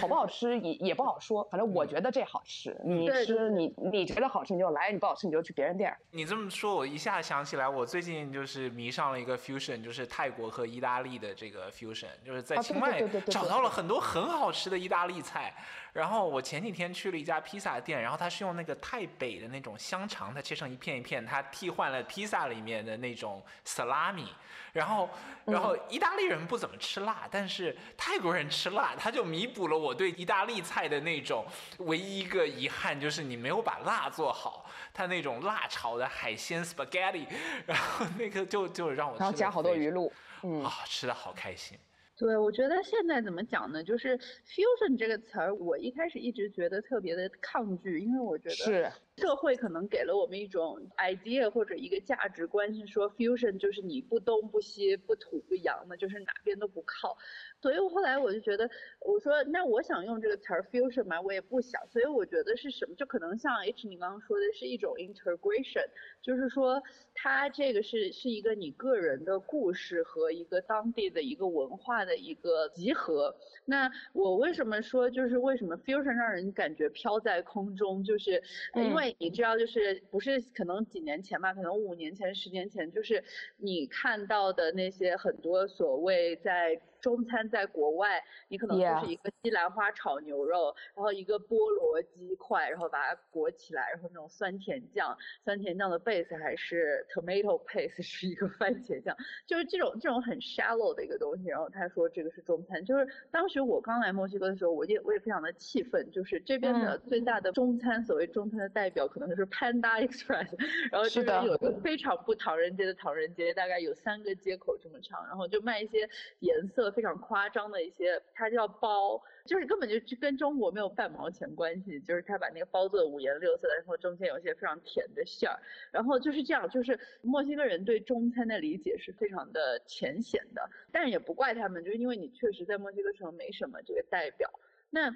[0.00, 2.76] 好不好吃也也不好说，反正我觉得这好吃。
[2.84, 5.96] 你吃你你觉得好吃你就来，你不好吃你就去别人店。
[6.10, 15.54] 你这么说，我一下想起来，我最近就是迷上了一个 fusion，就是泰国和意大利的这个 fusion，就是在清迈找到了很多很好吃的意大利菜。
[15.92, 24.26] 然后我前几天去了一家披萨店，然后他是用那个泰北的那种香肠，它切成一片一片，它替换了披萨里面的那种 salami。
[24.74, 25.08] 然后，
[25.46, 31.44] 然后意大利人不怎么吃辣，但是泰国人吃辣，他就弥补了我对意大利菜的那种
[31.78, 34.68] 唯一一个遗憾，就是你没有把辣做好。
[34.92, 37.26] 它那种辣炒的海鲜 spaghetti，
[37.66, 40.10] 然后那个就就让我然后加好多鱼露，
[40.42, 41.78] 嗯，啊，吃的好开心。
[42.16, 43.84] 对，我觉得现在怎么讲呢？
[43.84, 48.90] 就是 fusion 这个词儿，我一开始一直觉得特别的抗拒，因为我觉得是。
[49.16, 57.16] 社会可能给了我们一种 idea 或者一个价值观，是说 fusion 就是你不东不西不土不洋的，就是哪边都不靠。
[57.58, 58.68] 所以后来我就觉得，
[59.00, 61.80] 我说那我想用这个词儿 fusion 嘛，我也不想。
[61.88, 62.94] 所以我觉得是什么？
[62.94, 65.86] 就可能像 H 你刚刚说的是一种 integration，
[66.20, 66.82] 就是说
[67.14, 73.34] 它这个是是一个你个人的故事和一个当地的一个文化的一个集合。
[73.64, 78.04] 那我为什么说就是为什么 fusion 让人感觉飘在空中？
[78.04, 78.42] 就是
[78.74, 83.22] 因为你知道，就是不是可能几年前吧，可能五年前、十年前，就是
[83.58, 86.80] 你看到的那些很多所谓在。
[87.06, 99.16] 中餐在国外，你可能就是一个西兰花炒牛肉，然后一个菠萝鸡块，然后把它裹起来，然后那种酸甜酱，酸甜酱的 base 还是 tomato paste 是一个 番茄酱，
[99.46, 101.46] 就是这种这种很 shallow 的一个东西。
[101.48, 110.48] 然后他说这个是中餐，就是当时我刚来墨西哥的时候，我也我也非常的气愤，就是这边的最大的中餐，所谓中餐的代表可能就是 Panda Express，
[110.90, 116.08] 然后这边有个非常不唐人街的唐人街，大概有三个街口这么长，然后就卖一些
[116.40, 116.92] 颜色。
[116.96, 125.60] 非常夸张的一些，它叫包，就是根本就跟中国没有半毛钱关系，就是他把那个包做的五颜六色的，然后中间有一些非常甜的馅儿，
[125.92, 134.50] 然后就是这样，就是墨西哥人对中餐的理解是非常的浅显的，但是也不怪他们，就是因为你确实在墨西哥城没什么这个代表。
[134.88, 135.14] 那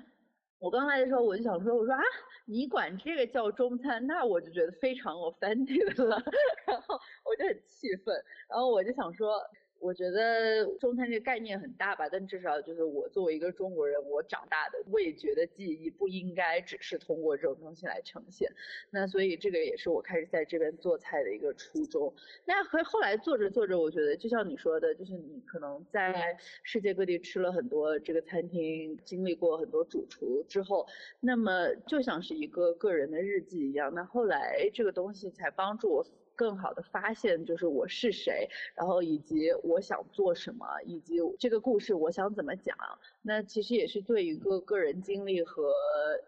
[0.59, 2.03] 我刚来的时候我就想说，我说啊，
[2.45, 6.23] 你管这个叫中餐，那我就觉得非常 offended 了，
[6.67, 8.15] 然后我就很气愤，
[8.51, 9.41] 然后我就想说。
[9.81, 18.53] 我觉得中餐这个概念很大吧，但至少就是我作为一个中国人，我长大的味觉的记忆不应该只是通过这种东西来呈现。
[18.91, 22.15] 那所以这个也是我开始在这边做菜的一个初衷。
[22.45, 30.87] 那和后来做着做着，我觉得就像你说的，就是你可能在世界各地吃了很多这个餐厅，经历过很多主厨之后，
[31.21, 33.93] 那么就像是一个个人的日记一样。
[33.95, 36.07] 那后来这个东西才帮助我。
[36.41, 42.75] 更好的发现就是我是谁，然后以及我想做什么，以及这个故事我想怎么讲。
[43.21, 45.71] 那其实也是对一个个人经历和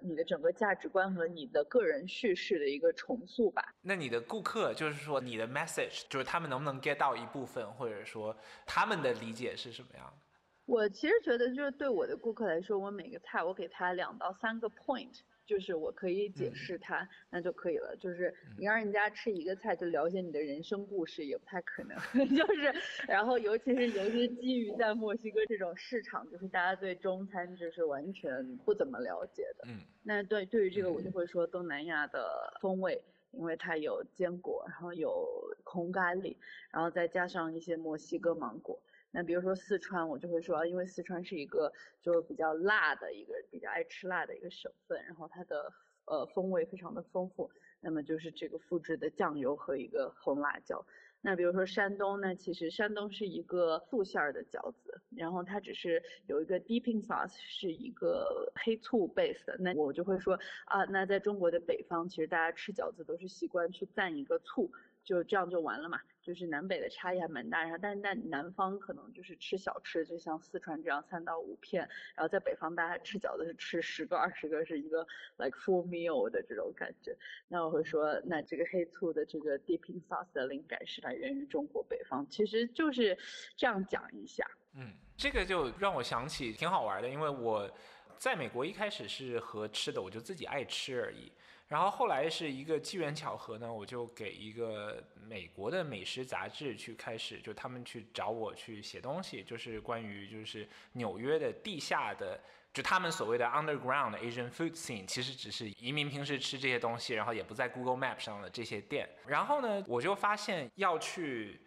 [0.01, 3.75] 你的整个价值观和你的个人叙事的一个重塑吧。
[3.81, 10.13] 那你的顾客就是说你的 message，就是他们能不能 get 到一部分，或者说他们的理解是什么样的？
[10.67, 15.21] 我其实觉得就是对我的顾客来说，我每个菜我给他两到三个 point。
[15.45, 17.97] 就是我可以解释它，那就可以了。
[17.97, 21.97] 就是你让人家吃一个菜就了解你的人生故事，也不太可能。
[22.35, 22.73] 就是，
[23.09, 29.65] 然后尤其是尤其是基于在墨西哥这种市场，就是大家对中餐就是完全不怎么了解的。
[29.69, 29.81] 嗯。
[30.05, 33.03] 那对对于这个我就会说东南亚的风味，
[33.33, 35.29] 因为它有坚果，然后有
[35.65, 36.37] 红咖喱，
[36.71, 38.81] 然后再加上一些墨西哥芒果。
[39.13, 41.71] 那比如说四川，我就会说，因为四川是一个
[42.01, 45.73] 就是比较辣的一个比较爱吃辣的一个省份，然后它的
[46.07, 50.85] 呃风味非常的丰富，那么就是这个复制的酱油和一个红辣椒。
[51.21, 64.73] 那比如说山东，那其实山东是一个素馅儿的饺子，然后它只是有一个 dipping sauce 是一个黑醋 base 的，那我就会说啊，那在中国的北方，其实大家吃饺子都是习惯去蘸一个醋。
[65.05, 71.81] 就这样就完了嘛，就是南北的差异还蛮大，然后但是在南方可能就是吃小吃，就像四川这样三到五片，
[72.15, 75.05] 然后在北方大家吃饺子是吃十个二十个，是一个
[75.37, 77.17] like full meal 的这种感觉。
[77.49, 83.19] 那我会说，那这个黑醋的这个 dipping sauce 的灵感是来源于中国北方，其实就是
[83.57, 84.47] 这样讲一下。
[84.75, 87.69] 嗯，这个就让我想起挺好玩的，因为我
[88.17, 91.33] 在美国一开始是和吃的，我就自己爱吃而已。
[91.73, 102.39] 然后后来是一个机缘巧合呢，我就给一个美国的美食杂志去开始，就他们去找我去写东西，就是关于就是纽约的地下的，
[102.75, 109.09] 就他们所谓的 underground Asian food scene，其实只是移民平时吃这些东西，然后也不在 Google Map 上的这些店。
[109.27, 111.59] 然后呢，我就发现要去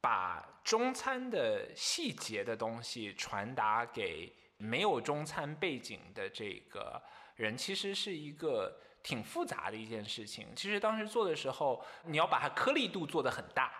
[0.00, 7.02] 把中餐的细节的东西传达给没有中餐背景的这个
[7.34, 8.78] 人，其实是一个。
[9.02, 10.46] 挺复杂的一件事情。
[10.54, 13.72] 其实当时做的时候，你要把它颗粒度做得很大。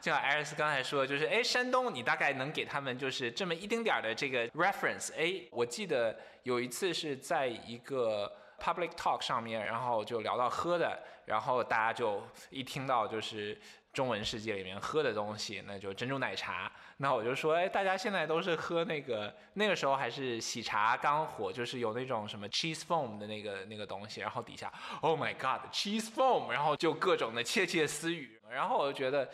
[0.00, 5.12] 就像艾瑞斯刚才说的，就是哎，山东你大概能给他们就是这么一丁点儿的这个 reference。
[5.14, 13.60] 哎，我记得有一次是在一个 public talk 上面，然后就聊到喝的，然后大家就一听到就是。
[13.92, 16.70] 中文世界里面喝的东西，那就珍珠奶茶。
[16.98, 24.20] 那我就说，哎，大家现在都是喝那个，那个时候还是喜茶刚火，就是有那种什么 cheese foam 的那个那个东西。
[24.20, 28.38] 然后底下，Oh my God，cheese foam，然后就各种的窃窃私语。
[28.50, 29.28] 然后我就觉得，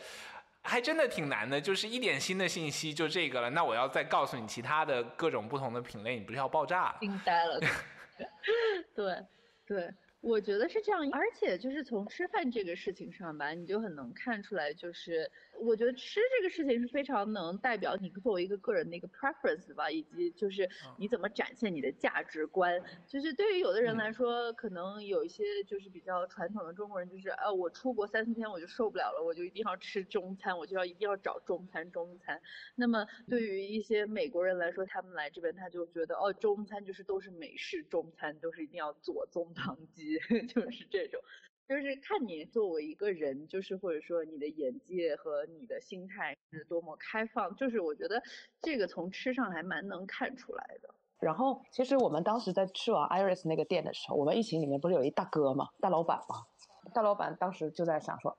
[0.63, 3.49] 还真的挺难的，就是一点新的信息就这个了。
[3.49, 6.95] 那我要再告诉你其他的各种不同的品类，你不是要爆炸？
[7.01, 7.59] 惊呆了。
[8.95, 9.25] 对，
[9.67, 9.93] 对。
[10.21, 22.81] 我觉得是这样，而且就是从吃饭这个事情上吧，你就很能看出来，就是我觉得吃这个事情是非常能代表你作为一个个人的一个 preference 吧，以及就是你怎么展现你的价值观。
[23.07, 32.41] 就是对于有的人来说，可能有一些就是比较传统的中国人，就是呃我出国三四天我就受不了了，我就一定要吃中餐，我就要一定要找中餐中餐。
[32.75, 40.06] 那么对于一些美国人来说，他们来这边他就觉得哦中餐就是都是美式中餐，都是一定要左宗棠鸡。
[40.53, 41.19] 就是这种，
[41.67, 48.21] 就是看你作为一个人，就是或者说你的眼界和你的心态是多么开放，就是我觉得
[48.61, 50.93] 这个从吃上还蛮能看出来的。
[51.19, 56.45] 然后其实我们当时在去完 Iris 那个店的时候，我们一群里面不是有一大哥嘛，大老板嘛，
[56.93, 58.37] 大老板当时就在想说，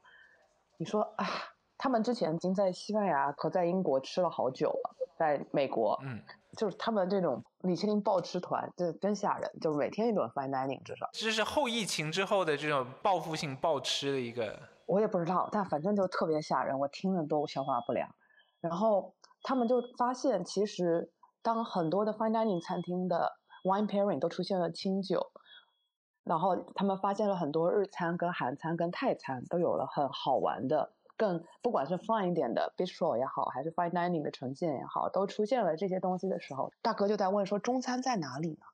[0.78, 1.26] 你说啊，
[1.76, 6.22] 他们之前已经在西班牙和在英国吃了好久了，在美国，嗯。
[6.56, 11.06] 就是他们这种米其林暴吃团，这真吓人，就是每天一顿 fine dining 至少。
[11.12, 18.08] 这是后疫情之后的这种报复性暴吃的一个，我也不知道，但反正就特别吓人，我听着都消化不良。
[18.60, 21.12] 然后他们就发现，其实
[21.42, 23.30] 当很多的 fine dining 餐厅的
[23.62, 25.30] wine pairing 都出现了清酒，
[26.24, 30.92] 然后他们发现了很多日餐、跟韩餐、跟泰餐都有了很好玩的。
[31.18, 38.64] 更不管是 fine 一点的 bistro 也好，还是 fine dining 的呈现也好，都出现了这些东西的时候，大哥就在问说中餐在哪里呢？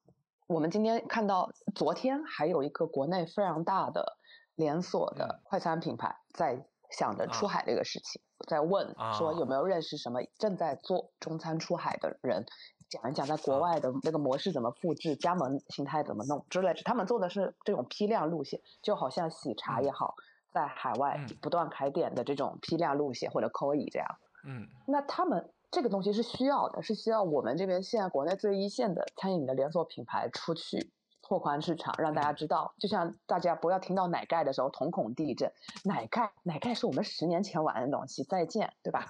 [0.47, 4.18] 我们今天看到，昨天还有一个国内非常大的
[4.55, 12.45] 连锁的快餐品牌在想着出海这个事情，在问说有没有认识什么正在做中餐出海的人，
[12.90, 16.82] 讲一讲在国外的那个模式怎么复制，加盟形态怎么弄之类的。
[16.84, 20.14] 他们做的是这种批量路线，就好像喜茶也好，
[20.55, 24.09] 在海外不断开店的这种批量路线或者 o i 这样。
[24.46, 30.92] 嗯，那他们这个东西是需要的，是需要我们这边现在国内最一线的餐饮的连锁品牌出去。
[31.26, 35.50] 拓宽市场，让大家知道，就像大家不要听到奶盖的时候瞳孔地震。
[35.82, 39.07] 奶盖，奶盖是我们十年前玩的东西，再见，对吧？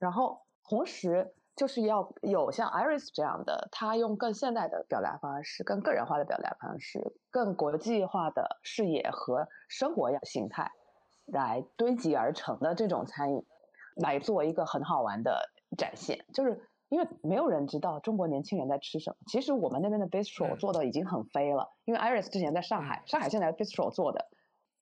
[0.00, 10.70] 然后同时就是要有像 Iris 这样的，他用更现代的表达方式、更个人化的表达方式、更国际化的视野和生活形态
[11.26, 13.44] 来堆积而成的这种餐饮，
[13.96, 16.68] 来做一个很好玩的展现，就是。
[16.90, 19.16] 因为没有人知道中国年轻人在吃什么。
[19.26, 21.72] 其实我们那边的 bistro 做的已经很飞了。
[21.86, 24.28] 因为 Iris 之前在上海，上海现在 bistro 做的，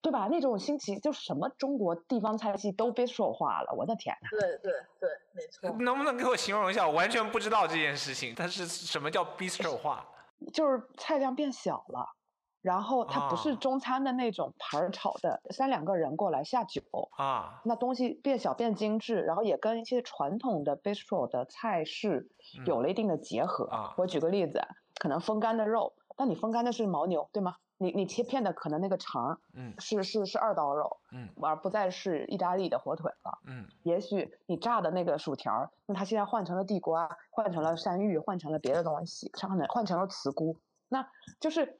[0.02, 0.28] 对吧？
[0.30, 3.72] 那种新奇，就什么中国地方菜系都 bistro 化了。
[3.76, 4.28] 我的天呐！
[4.32, 5.70] 对对对，没错。
[5.78, 6.86] 能不能给我形容一下？
[6.86, 8.34] 我完全不知道这件事情。
[8.34, 10.04] 它是什么叫 bistro 化？
[10.52, 12.16] 就是菜量变小了。
[12.60, 16.80] 然后它不是中餐的那种盘炒的，三两个人过来下酒
[17.16, 22.28] 啊，那东西变小变精致，然后也跟一些传统的 bistro 的菜式
[22.64, 23.94] 有了一定的结合啊。
[23.96, 24.60] 我举个例子，
[25.00, 27.56] 可能风干的肉，但你风干的是牦牛，对吗？
[27.82, 33.66] 你你切片的可能那个肠，嗯，是是是二刀肉，嗯，而不再是意大利的火腿了，嗯。
[33.82, 40.56] 也许你炸的那个薯条，那它现在换成了地瓜，换成了山芋，换成了别的东西，上面换成了茨菇，
[40.88, 41.06] 那
[41.40, 41.78] 就是。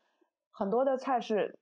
[0.55, 1.59] 很多的菜式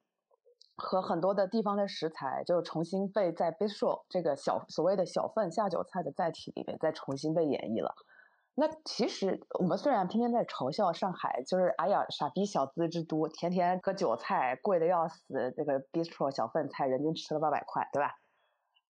[0.76, 7.94] 和很多的地方的食材，就重新被在 bistro 这个小所谓的小份下酒菜的载体里面再重新被演绎了。
[8.60, 18.16] 那其实我们虽然天天在嘲笑上海，就是哎呀傻逼小资之都，天天割韭菜贵的要死，这个 bistro 小份菜人均吃了八百块，对吧？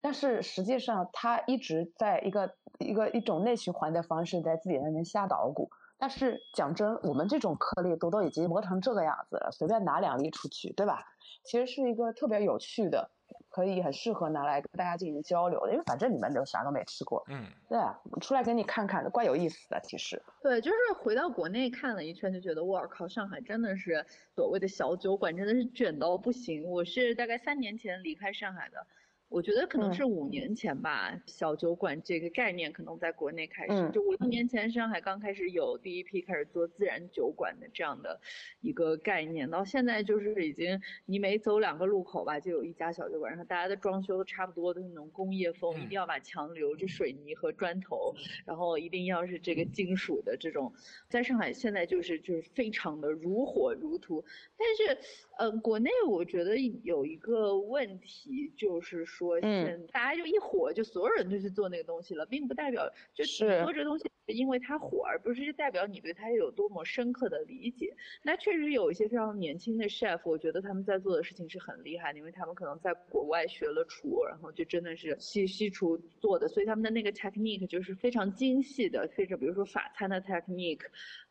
[0.00, 5.68] 但是实际上它一直在一个一个一种内循环的方式在自己那边瞎捣鼓。
[5.98, 11.02] 但是讲真，我们这种颗粒都都已经磨成这个样子了，随便拿两粒出去，对吧？
[11.44, 13.10] 其实是一个特别有趣的，
[13.56, 19.80] 可以很适合拿来跟大家进行交流的，因为反正你们都啥都没吃过，嗯，对啊，出来给你看看，怪有意思的。
[19.82, 24.04] 其实，对，就是回到国内看了一圈，就觉得我靠，上海真的是
[24.34, 26.64] 所谓的小酒馆，真的是卷到不行。
[26.64, 28.86] 我是大概三年前离开上海的。
[29.28, 30.26] 我觉得可能是五。
[30.26, 38.20] 年前吧，小酒馆这个概念可能在国内开始，就五六年前上海刚开始有第一批开始做自然酒馆的这样的
[38.60, 48.14] 一个概念，到现在就是已经你每走两个路口吧，就有一家小酒馆，然后大家的装修都差不多都是那种工业风，一定要把墙留着水泥和砖头，
[48.44, 50.72] 然后一定要是这个金属的这种，
[51.08, 54.22] 在上海现在就是就是非常的如火如荼，
[54.58, 55.00] 但是。
[55.38, 64.04] 呃，国内我觉得有一个问题，就是说，现大家就一火，就所有人都去做那个东西了，并不代表就是做这东西。
[64.28, 67.94] 是因为它火，而不是代表你对它有多么深刻的理解。
[68.24, 80.80] 那确实有一些非常年轻的 chef，我觉得他们在做的事情是很厉害的，因为他们可能在国外学了厨，然后就真的是西西厨做的，所以他们的那个 technique 就是非常精细的，非常比如说法餐的 technique，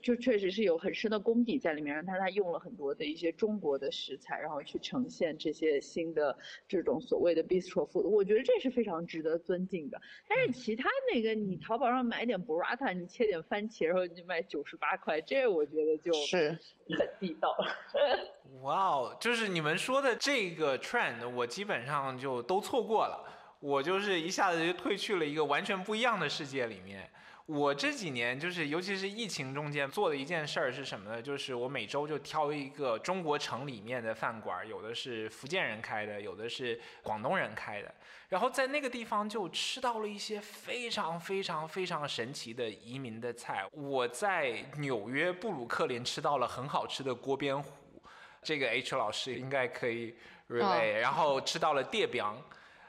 [0.02, 1.94] 就确实是有很深的功底在里面。
[1.94, 10.02] 让他他用了很多的一些中国的食材，然后去呈现这些新的这种所谓的 bistro 我觉得这是非常值得尊敬的。
[10.28, 12.94] 但是其他那个你淘宝上买点 burrata。
[12.94, 16.58] 你切点番茄，然后你卖九十八块，这我觉得就是
[16.90, 17.76] 很地道了。
[18.62, 23.26] 哇哦，就是你们说的这个 trend，我基本上就都错过了。
[23.60, 27.10] 我就是一下子就退去了一个完全不一样的世界里面。
[27.48, 31.22] 我这几年就是，尤其是疫情中间做的一件事儿是什么呢？
[31.22, 37.94] 就是我每周就挑一个中国城里面的饭馆，有的是福建人开的，有的是广东人开的，
[38.30, 43.64] 然后在那个地方就吃到了一些非常非常非常神奇的移民的菜。
[43.74, 48.02] 我在纽约布鲁克林吃到了很好吃的锅边糊，
[48.42, 50.16] 这个 H 老师应该可以
[50.50, 50.94] relay。
[50.94, 52.26] 然后吃到了电饼，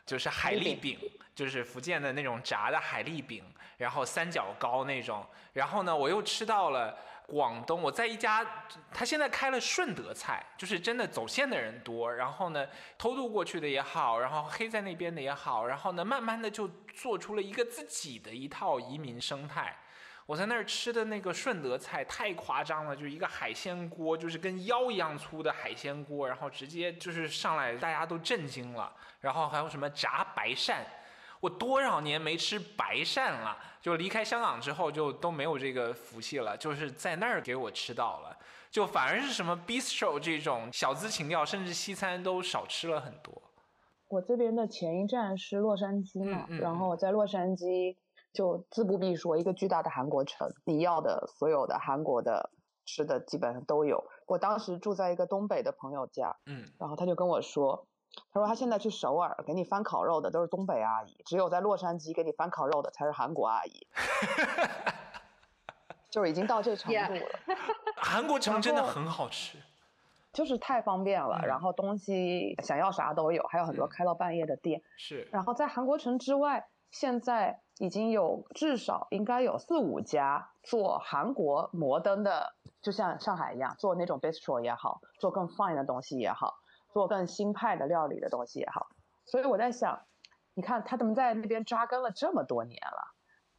[0.07, 0.99] 就是海蛎饼，
[1.35, 3.45] 就是福建的那种炸的海蛎饼。
[3.77, 6.97] 然后三角糕那种，然后呢，我又吃到了
[7.27, 8.47] 广东，我在一家，
[8.93, 12.67] 他现在开了顺德菜，就是真的走线的人多，然后呢，
[12.97, 19.77] 偷渡过去的也好，然后黑在那边的也好，然后呢，慢慢的就做出了一个自己的一套移民生态。
[20.25, 28.93] 我在那儿吃的那个顺德菜太夸张了，就是一个海鲜锅，就是跟腰一样粗的海鲜锅，然后直接就是上来，大家都震惊了。
[29.21, 30.75] 然后还有什么炸白鳝。
[31.41, 38.37] 我多少年没吃白鳝了，就离开香港之后就都没有这个福气了，就是在那儿给我吃到了，
[38.71, 43.43] 就反而是什么 bistro 这种小资情调，甚至西餐都少吃了很多。
[44.09, 47.97] 我这边的前一站是洛杉矶嘛，然后在洛杉矶
[48.33, 52.51] 就自不必说，一个巨大的韩国城，你要的所有的韩国的
[52.85, 54.05] 吃的基本上都有。
[54.27, 57.87] 我当时住在一个东北的朋友家，嗯，然后他就跟我说，
[58.33, 63.87] 他说他现在去首尔给你翻烤肉的都是东北阿姨，只有在洛杉矶给你翻烤肉的才是韩国阿姨，
[66.11, 67.21] 就是已经到这程度了。
[67.97, 69.59] 韩国城真的很好吃。
[70.33, 74.83] 就是太方便了，然后东西想要啥都有，还有很多开到半夜的店。
[74.99, 82.53] 是，然后在韩国城之外，现在已经有至少应该有四五家做韩国摩登的，
[82.83, 86.59] 就像上海一样做那种 bistro 也好，做更 fine 的东西也好，
[86.97, 88.87] 做更新派的料理的东西也好。
[89.27, 90.07] 所以我在想，
[90.55, 93.13] 你看他怎么在那边扎根了这么多年了，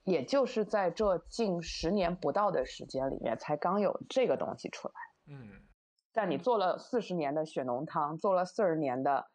[0.05, 4.93] 也就是在这近十年不到的时间里面，才刚有这个东西出来。
[5.27, 5.67] 嗯。
[6.13, 9.29] 在你做了四十年的血浓汤，做了四十年的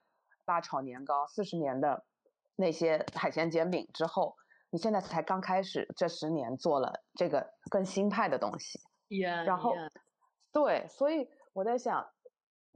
[0.47, 2.05] 辣炒年糕，四十年的
[2.57, 4.35] 那些海鲜煎饼之后，
[4.71, 8.81] 你现在才刚开始这十年做了这个更新派的东西。
[9.45, 9.73] 然后，
[10.53, 12.05] 对，所以我在想，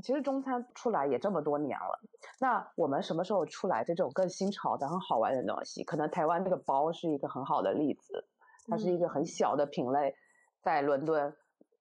[0.02, 2.00] 其实中餐出来也这么多年了，
[2.38, 5.84] 那我们什么时候出来这种更新潮的、很好玩的东西？
[5.84, 8.24] 可能台湾这个包是一个很好的例子，
[8.68, 10.14] 它是一个很小的品类，
[10.62, 11.34] 在伦敦。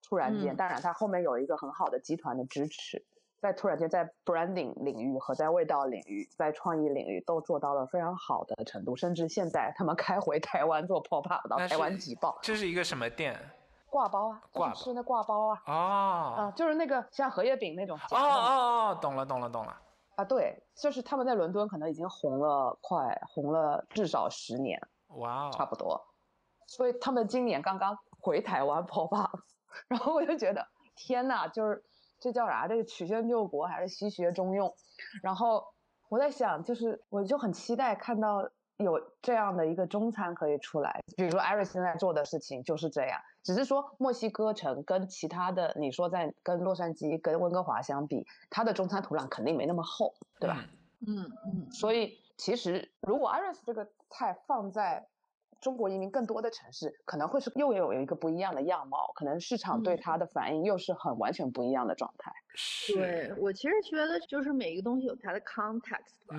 [0.07, 3.03] 突然间，当然它后面有一个很好的集团的支持，
[3.41, 12.37] 在突然间在 branding 领域和在味道领域、在创意领域都做到了非常好的程度，甚至现在他们开回台湾做 pop up 到台湾挤爆。
[12.43, 13.35] 这是一个什么店？
[13.95, 15.61] 挂包啊，挂吃那挂包啊。
[15.67, 15.73] 哦。
[16.37, 17.97] 啊，就是那个像荷叶饼那种。
[17.97, 19.73] 哦哦哦，懂了懂了懂了。
[20.17, 24.77] 啊，对，就是他们在伦敦可能已经红了快红了至少十年。
[25.19, 25.49] 哇。
[25.51, 26.05] 差不多。
[26.67, 29.39] 所以他们今年刚刚回台湾 pop up。
[29.87, 30.67] 然后我就觉得
[30.97, 31.81] 天呐，就是
[32.19, 32.67] 这叫啥？
[32.67, 34.75] 这个曲线救国还是西学中用？
[35.23, 35.63] 然后
[36.09, 41.01] 我在想，就是我就很期待看到有这样的一个中餐可以出来。
[41.15, 50.65] 比如说艾瑞现在做的事情就是这样，只是说墨西哥城跟其他的，你说在跟洛杉矶、跟温哥华相比，它的中餐土壤肯定没那么厚，对吧？
[51.05, 51.71] 嗯嗯。
[51.71, 55.07] 所以其实如果 Iris 这个菜放在
[55.61, 62.33] 中国移民更多的城市可能会是又有一个不一样的样貌，可能市场对它的反应又是很完全不一样的状态。
[62.87, 66.35] 对我其实觉得就是每一个东西有它的 context 吧，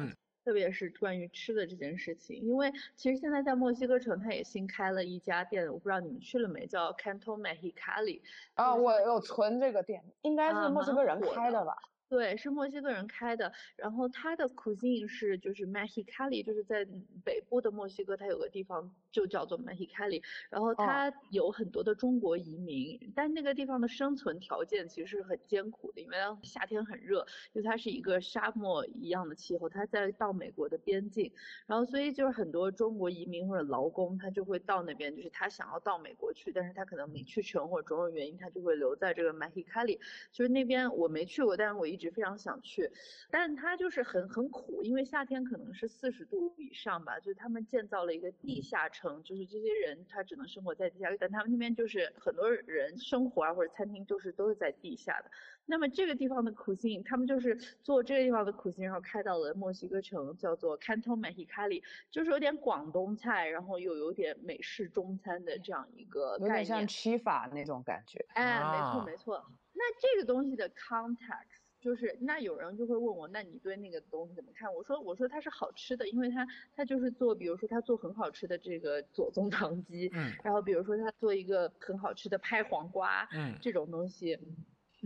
[0.47, 8.20] 特别是关于吃的这件事情，因为其实现在在墨西哥城，它也新开了一家店，我不知道你们去了没，叫 Canto Mexicali。
[8.55, 11.76] 啊，我有存这个店，应该是墨西哥人开的吧。
[12.09, 13.52] 对，是墨西哥人开的。
[13.74, 16.86] 然后它的 cuisine 是就是 Mexicali，就是在
[17.24, 20.22] 北部的墨西哥，它有个地方就叫做 Mexicali。
[20.48, 31.32] 然后它有很多的中国移民，但那个地方的生存条件其实是很艰苦的，因为夏天很热，就它是一个沙漠一样的气候，它在到美国的边境。
[31.66, 39.98] 然后所以就是很多中国移民或者劳工，他就会到那边，就是他想要到美国去，但是他可能没去成或者种种原因，他就会留在这个 Mexicali。
[40.30, 41.95] 就是那边我没去过，但是我一。
[41.97, 42.92] 一直非常想去，
[43.30, 47.18] 但是它就是很很苦，因为夏天可能是四十度以上吧。
[47.18, 55.30] 就是他们建造了一个地下城，就是这些人他只能生活在地下，但他们那边就是很多人生活啊或者餐厅就是都是在地下的。
[55.64, 68.24] 那么这个地方的苦心，他们就是做这个地方的苦心，然后开到了墨西哥城，叫做 Canton Mexicali，就是有点广东菜，然后又有点美式中餐的这样一个概念，有点像吃法那种感觉。
[68.34, 69.44] 哎，没错没错。
[69.72, 71.55] 那这个东西的 context。
[71.87, 74.74] 就是那有人就会问我，那你对那个东西怎么看？
[74.74, 84.37] 我说我说它是好吃的，因为它它就是做，比如说它做很好吃的这个左宗棠鸡，嗯，然后比如说它做一个很好吃的拍黄瓜，嗯，这种东西。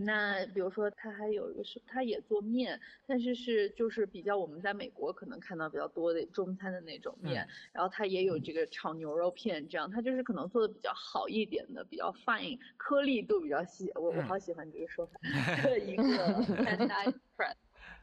[0.03, 15.19] 那比如说，他还有一个是，他也做面，但是是就是比较我们在美国可能看到比较多的中餐的那种面，然后他也有这个炒牛肉片，这样他就是可能做的比较好一点的，比较 fine，颗粒度比较细，我我好喜欢这个说法
[15.63, 16.03] 的 一个
[16.87, 17.13] nice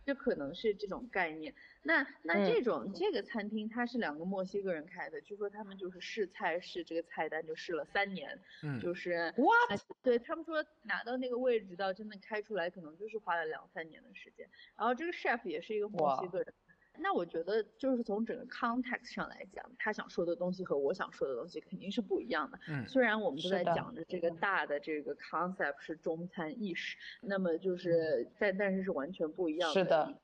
[0.08, 1.54] 就可能是这种概念。
[1.82, 9.78] 那那这种这个餐厅，它是两个墨西哥人开的，据说他们就是试菜试这个菜单就试了三年，嗯，就是 what？
[10.02, 14.48] 对他们说拿到那个位置到真的开出来，可能就是花了两三年的时间。
[14.78, 16.54] 然后这个 chef 也是一个墨西哥人。
[17.00, 22.58] 那我觉得就是从整个 context 上来讲，他想说的东西和我想说的东西肯定是不一样的。
[22.68, 30.14] 嗯，虽然我们都在讲着这个大的这个 concept 是中餐意识，那么就是但但是是完全不一样的一个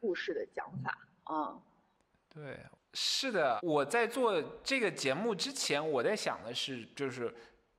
[0.00, 1.62] 故事的讲法啊。
[2.28, 2.58] 对，
[2.92, 3.60] 是的。
[3.62, 7.32] 我在做这个节目之前，我在想的是，就是。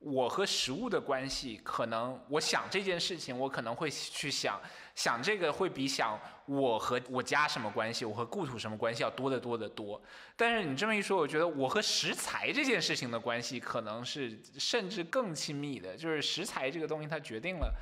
[0.06, 4.62] 我和食物的关系，可能我想这件事情，我可能会去想
[4.94, 10.00] 想这个会比想我和我家什么关系，我和故土什么关系要多得多得多。
[10.36, 17.74] 但是你这么一说，我觉得我和食材这件事情的关系，可能是甚至更亲密的，就是食材这个东西，它决定了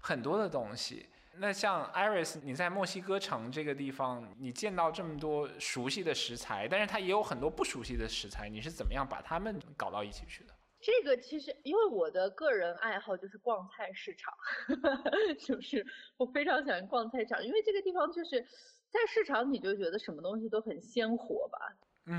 [0.00, 1.08] 很多的东西。
[1.38, 10.54] 那像 Iris，你在墨西哥城这个地方，你见到这么多熟悉的食材，但是它也有很多不熟悉的食材，你是怎么样把它们搞到一起去的？
[10.82, 14.34] 这个其实因为我的个人爱好就是逛菜市场，
[15.38, 18.42] 就是我非常喜欢逛菜场，因为这个地方就是
[18.90, 21.58] 在市场，你就觉得什么东西都很鲜活吧。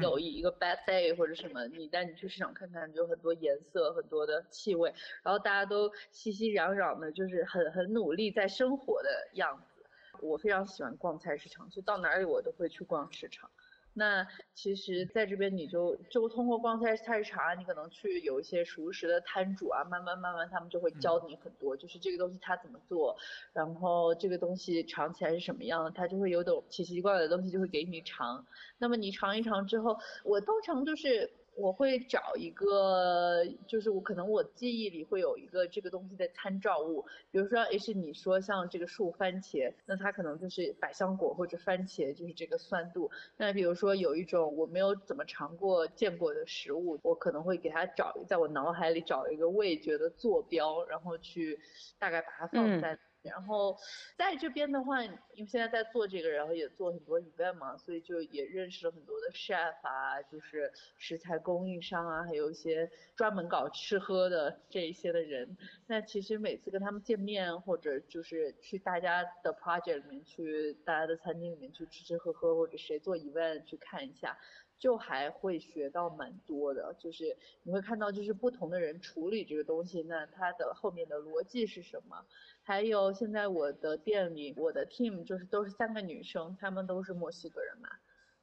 [0.02, 4.94] 有一个 bad day 或者什么，你带你去市场看看，就很多颜色，很多的气味，
[5.24, 9.84] 然后大家都熙熙攘攘的，就是很很努力在生活的样子。
[10.22, 13.52] 我非常喜欢逛菜市场，就到哪里我都会去逛市场。
[13.96, 23.16] 那其实在这边你就就通过逛菜菜市场啊，你可能去有一些熟食的摊主啊，慢慢慢慢他们就会教你很多，就是这个东西它怎么做，
[23.54, 28.46] 然后这个东西尝起来是什么样的，他就会有种奇奇怪怪的东西就会给你尝。
[28.80, 31.32] 那么你尝一尝之后，我通常就是。
[31.56, 43.10] 我会找一个，就是我可能我记忆里会有一个这个东西的参照物，比如说，诶，是你说像这个树番茄，那它可能就是百香果或者番茄，就是这个酸度。
[43.38, 51.60] 那比如说有一种我没有怎么尝过见过的食物，我可能会给它找，在我脑海里找一个味觉的坐标，然后去
[52.00, 52.98] 大概把它放在。
[53.24, 53.78] 然后
[54.18, 65.58] 在这边的话，因为现在在做这个，然后也做很多 event 嘛，所以就也认识了很多的 chef 啊，就是食材供应商啊，还有一些专门搞吃喝的这一些的人。
[65.88, 74.38] 那其实每次跟他们见面，或者就是去大家的 project 里面去，大家的餐厅里面去吃吃喝喝，或者谁做 event 去看一下。
[74.84, 82.18] 就还会学到蛮多的，就是你会看到，就是不同的人处理这个东西，那它的后面的逻辑是什么？
[82.64, 87.88] 还有现在我的店里，我的 team 就是都是三个女生，她们都是墨西哥人嘛。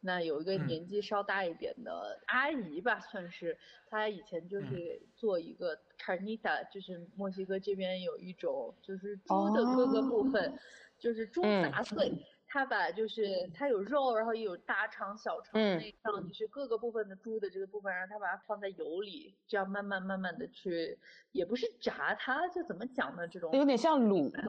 [0.01, 3.59] 那有一个年纪稍大一点的阿姨吧，算是，
[3.91, 10.59] 她以前就是做一个 carnita，就是墨西哥这边有一种就是猪的各个部分，
[10.99, 12.11] 就是猪杂碎。
[12.53, 20.98] 他把就是他有肉，然后也有大肠、小肠、内脏，就是各个部分的猪的这个部分，然后他把它放在油里，这样慢慢慢慢的去，
[21.30, 23.28] 也不是炸它，就怎么讲呢？
[23.28, 24.42] 这种有点像卤的，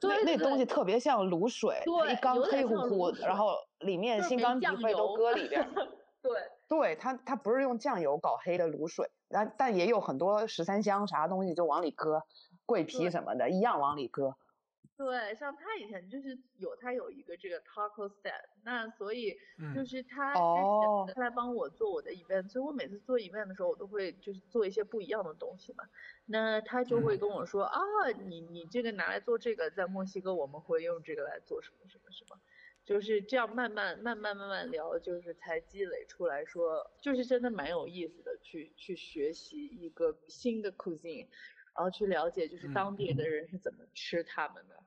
[0.00, 5.62] 对，那东西特别像卤水，一缸黑乎乎，然后里面心肝脾肺都搁里边。
[6.22, 6.32] 对，
[6.68, 12.22] 对，它它不是用酱油搞黑的卤水，但但也有很多十三香啥东西就往里搁，
[12.64, 14.36] 桂皮什么的一样往里搁。
[15.04, 19.36] 对，像他以前就是有他有一个这个 taco stand，那所以
[19.74, 25.82] 就是他之前他来帮我做我的 event，所以我每次做 event 的时候，我都会就是做一些不一样的东西嘛。
[26.26, 27.80] 那他就会跟我说啊，
[28.26, 32.38] 你你这个拿来做这个，在墨西哥我们会用这个来做什么什么什么，
[32.84, 41.26] 就是这样慢慢慢慢慢慢聊，就是才积累出来说，就是真的蛮有意思的，去去学习一个新的 cuisine，
[41.74, 44.76] 然后去了解就是当地的人是怎么吃他们的。
[44.76, 44.84] 嗯，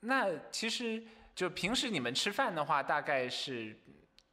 [0.00, 1.02] 那其实
[1.34, 3.76] 就平时你们吃饭的话，大概是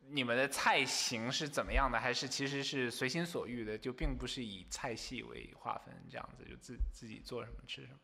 [0.10, 1.98] 你们的菜型是怎么样的？
[1.98, 8.00] 还是其实是随心所欲的，就并不是以菜系为划分，这样子就自自己做什么吃什么。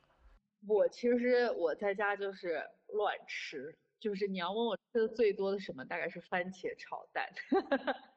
[0.66, 7.30] 我其实我在家就是乱吃，就是你要问我吃的最多的什么，大概是番茄炒蛋。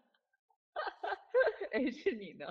[1.73, 2.47] 哎，是你呢？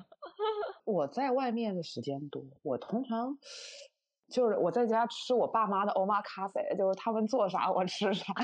[0.84, 3.40] 我在外面的时间多，我通常。
[4.30, 8.34] 就是我在家吃我爸妈的欧玛卡塞，就是他们做啥我吃啥。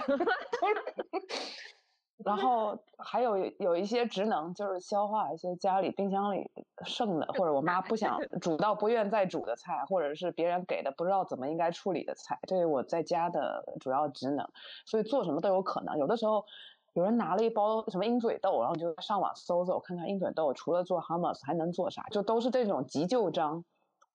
[2.24, 6.50] 然后还有有一些职能，就是消化一些家里冰箱里
[6.86, 14.48] 剩的，或者我妈不想 煮到不愿再煮的菜，或者是别人给的不知道怎么应该处理的菜，这是我在家的主要职能。
[14.86, 15.98] 所以做什么都有可能。
[15.98, 16.46] 有的时候
[16.94, 23.66] 有人拿了一包什么鹰嘴豆，然后就上网搜搜看看鹰嘴豆除了做 hummus 还能做啥，就都是这种急救章。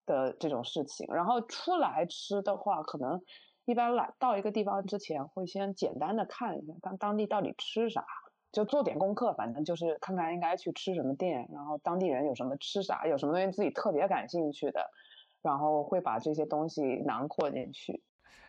[0.07, 3.21] 的这种事情，然后出来吃的话，可能
[3.65, 8.05] 一般来到一个地方之前，会先简单的看一下当当地到底吃啥，
[8.53, 14.91] 就做点功课，反正就是看看应该去吃什么店，然后当地人有什么吃啥，有什么东西自己特别感兴趣的，
[15.43, 18.03] 然后会把这些东西囊括进去。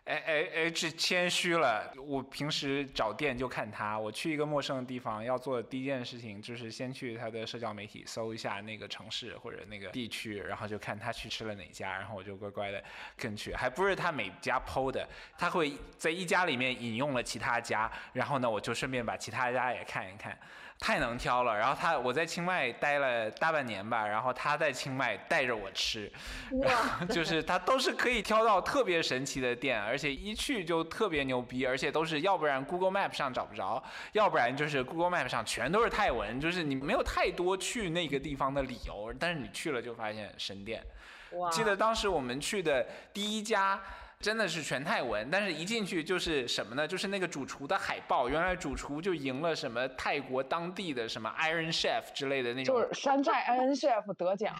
[0.04, 1.94] 哎哎哎，这谦虚了。
[1.96, 3.96] 我平时找店就看他。
[3.96, 12.82] 我去一个陌生的地方，要做的第一件事情就是先去他的社交媒体搜一下那个城市或者那个地区，然后就看他去吃了哪家，然后我就乖乖的
[13.16, 13.54] 跟去。
[13.54, 20.36] 还不是他每家 PO 的，他会在一家里面引用了其他家，然后呢，我就顺便把其他家也看一看。
[20.82, 21.56] 太能挑了。
[21.56, 26.10] 然后他我在清迈待了大半年吧，然后他在清迈带着我吃，
[26.50, 33.80] 然后， 就是他都是可以挑到特别神奇的店，而且一去就特别牛逼，而且都是要不然 Google Map 上找不着，
[34.10, 40.84] 要不然就是 Google Map 上全都是泰文，就是你没有太多去那个地方的理由，但是你去了就发现神店。
[41.30, 43.80] 哇，记得当时我们去的第一家。
[44.22, 46.86] 真的是全泰文，但是一进去就是什么呢？
[46.86, 54.54] 就是那个主厨的海报，原来主厨就赢了什么泰国当地的什么 Iron Chef 之类的那种，就是山寨 Iron Chef 得奖。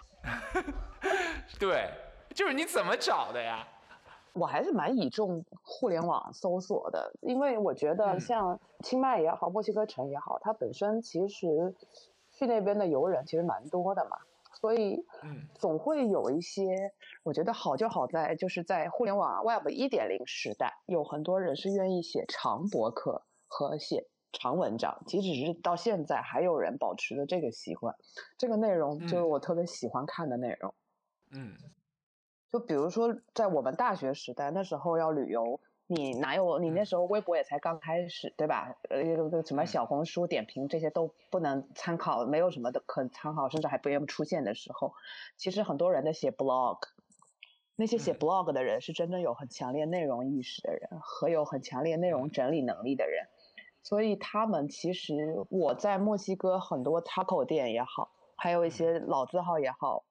[1.57, 1.89] 对，
[2.35, 3.65] 就是你怎么找的呀？
[4.33, 11.73] 我还是蛮倚重互联网搜索的，因为我觉得像清迈也好，墨西哥城也好，它本身其实
[12.31, 14.17] 去那边的游人其实蛮多的嘛，
[14.63, 15.05] 所以
[15.55, 16.93] 总会有一些，
[17.23, 27.93] 我觉得好就好在就是在互联网 Web 一点零时代，有很多人是愿意写长博客和写长文章，即使是到现在还有人保持着这个习惯，
[28.37, 30.73] 这个内容就是我特别喜欢看的内容。
[31.31, 31.57] 嗯。
[32.49, 36.59] 就比如说，在我们大学时代，那时候要旅游，你哪有？
[36.59, 38.75] 你那时候微博也才刚开始，对吧？
[38.89, 44.93] 呃，什么小红书点评这些都不能参考，没有什么的可参考，甚至还不愿出现的时候，
[45.35, 46.79] 其实很多人在写 blog，
[47.75, 53.27] 那些写 blog 的人是真正有很强烈内容意识的人和有很强烈内容整理能力的人，
[53.83, 60.05] 所以他们其实我在墨西哥很多 taco 店也好，还有一些老字号也好。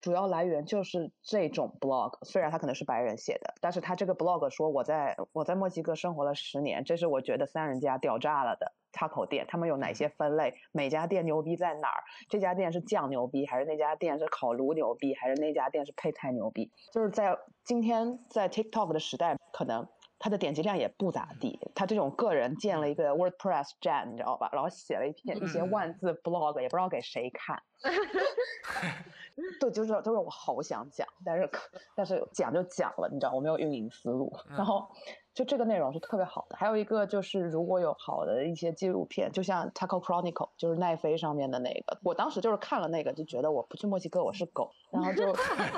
[0.00, 10.54] 主要来源就是这种 blog，虽然他可能是白人写的，但是他这个 blog 说我在我在墨西哥生活了十年，这是我觉得三人家屌炸了的 taco 店，他们有哪些分类？
[10.72, 12.00] 每家店牛逼在哪儿？
[12.30, 16.70] 这家店是酱牛逼，还是那家店是烤炉牛逼，还是那家店是配菜牛逼？
[16.92, 19.86] 就是在今天在 TikTok 的时代，可能
[20.18, 24.48] 他的点击量也不咋地，他这种个人建了一个 WordPress 站，你知道吧？
[24.52, 27.62] 然后写了一篇一些万字 blog，也不知道给谁看。
[29.60, 31.50] 对，就是就是我好想讲，但是
[31.94, 34.32] 但是讲就讲了，你知道我没有运营思路。
[34.48, 34.88] 然后
[35.34, 36.56] 就这个内容是特别好的。
[36.56, 45.32] 还有一个就是如果有好的一些纪录片，就像 Taco Chronicle，就是奈飞上面的那个，我当时就是看了那个就觉得我不去墨西哥我是狗，然后就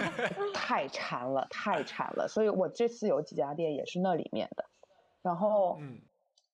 [0.55, 2.27] 太馋了，太馋了。
[2.29, 4.65] 所以我这次有几家店也是那里面的，
[5.23, 6.01] 然后嗯。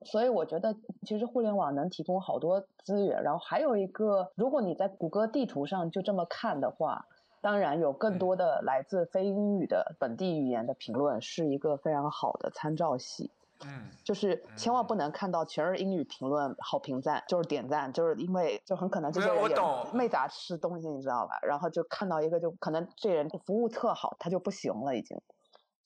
[0.05, 0.75] 所以我觉得，
[1.07, 3.23] 其实互联网能提供好多资源。
[3.23, 7.07] 然后还有一个，如果你在谷歌地图上就这么看的话，
[7.41, 13.31] 当然有更多的来自非英语的本地语言的评论，是一个非常好的参照系。
[13.65, 19.57] 嗯，就是千万不能看到全是英语评论、好评赞，就是点赞，就是因为就很可能这些人也
[19.93, 21.39] 没咋吃东西，你知道吧？
[21.43, 25.21] 然后就看到一个，就可能这人服务特好，他就不行了，已经。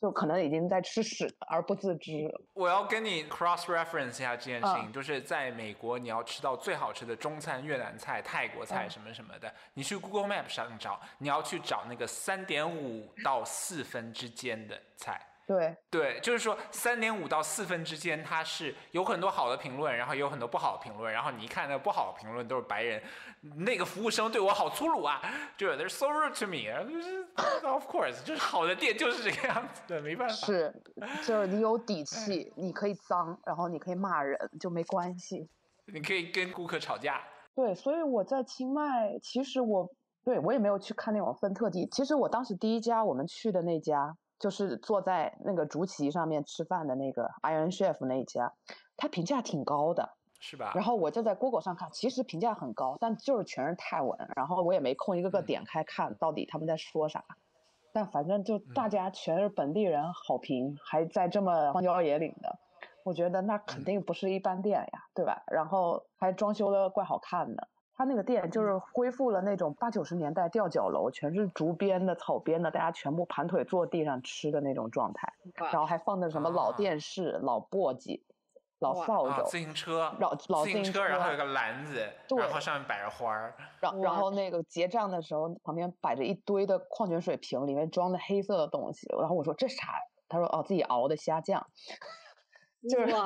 [0.02, 2.28] 就可能已经在吃屎而不自知。
[2.54, 15.24] 我要跟你 cross reference 一下这件事情，就是在美国你要吃到最好吃的中餐、越南菜、泰国菜什么什么的，你去 Google Map 上找，你要去找那个三点五到四分之间的菜。
[15.46, 23.02] 对对，就是说三点五到四分之间，它是有很多好的评论，然后有很多不好的评论，然后你一看那不好的评论都是白人，
[23.56, 25.20] 那个服务生对我好粗鲁啊，
[25.56, 27.26] 就 they're so rude to me，就是
[27.66, 30.34] of course，就是好的店就是这个样子的，没办法。
[30.34, 30.72] 是，
[31.26, 35.48] 就是你有底气，你可以脏，然后你可以骂人，就没关系。
[35.92, 37.20] 你可以跟顾客吵架。
[37.54, 39.90] 对，所以我在清迈，其实我
[40.24, 44.16] 对我也没有去看那种分特地，其实我当时第一家我们去的那家。
[44.42, 48.52] 就是坐在那个竹席上面吃饭的那个 Iron Chef 那一家，
[48.96, 50.72] 他评价挺高的，是吧？
[50.74, 57.24] 然后我就在 Google 上看，其实评价很高，但就是全是泰文，然后我也没空一个个点开看到底他们在说啥，
[57.92, 62.58] 但反正就大家全是本地人好评，还在这么荒郊野岭的，
[63.04, 65.44] 我觉得那肯定不是一般店呀，对吧？
[65.52, 67.68] 然后还装修的怪好看的。
[68.02, 75.32] 他那个店就是恢复了那种八九十年代吊脚楼，全是竹编的、草编的，大家全部盘腿坐地上吃的那种状态。
[75.70, 78.20] 然后还放的什么老电视、老簸箕、
[78.80, 82.04] 老扫帚、自行车、老老自行车，然后有个篮子，
[82.36, 83.54] 然后上面摆着花儿。
[83.78, 89.06] 然然后那个结账的时候，旁边摆着一堆的矿泉水瓶，里面装的黑色的东西。
[89.16, 89.86] 然后我说这啥？
[90.28, 91.64] 他说哦，自己熬的虾酱。
[92.90, 93.14] 就是。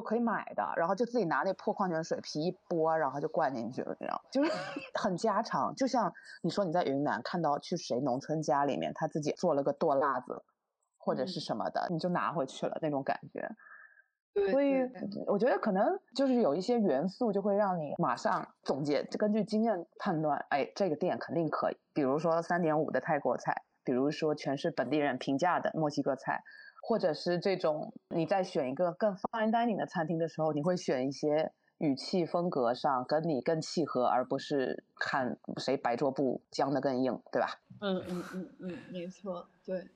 [0.00, 4.50] 就可以买的，然后就自己拿那破矿泉水瓶一拨，然后就灌进去了，这样就是
[4.94, 5.74] 很家常。
[5.74, 6.10] 就像
[6.42, 10.42] 你说你在云南看到去谁农村家里面，他自己做了个剁辣子
[10.96, 13.46] 或者是什么的，你就拿回去了那种感觉。
[14.50, 14.88] 所以
[15.26, 15.86] 我觉得可能
[16.16, 21.76] 就是有一些元素就会让你马上总结，就根据经验判断，哎，这个店肯定可以。
[21.92, 26.42] 比如说三点五的泰国菜，比如说全是本地人评价的墨西哥菜。
[26.82, 37.60] 或者是这种，你在选一个更 fine dining 的餐厅的时候，你会选一些语气风格上跟你更契合，而不是看谁白桌布僵的更硬，对吧？
[37.80, 39.86] 嗯嗯嗯嗯，没错，对，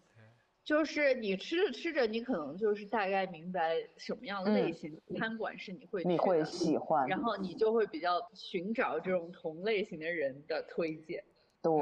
[0.64, 11.22] 就是你吃着吃着，你可能就是大概明白什么样类型餐馆是你会你会喜欢，然后你就会比较寻找这种同类型的人的推荐。
[11.60, 11.72] 对，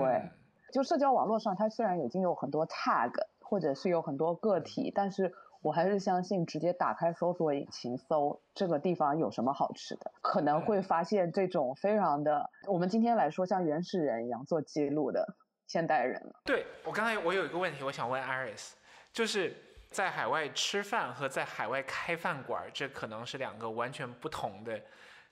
[0.72, 3.12] 就社交网络上，它虽然已经有很多 tag，
[3.53, 5.30] 或者是有很多个体，但是。
[5.64, 15.24] 我还是相信，直接打开搜索引擎搜这个地方有什么好吃的，可能会发现这种非常的，我们今天来说像原始人一样做记录的
[15.68, 16.34] 现代人了。
[16.44, 18.72] 对我刚才我有一个问题，我想问 Iris，
[19.12, 19.55] 就是
[19.88, 24.82] 在海外吃饭和在海外开饭馆，这可能是两个完全不同的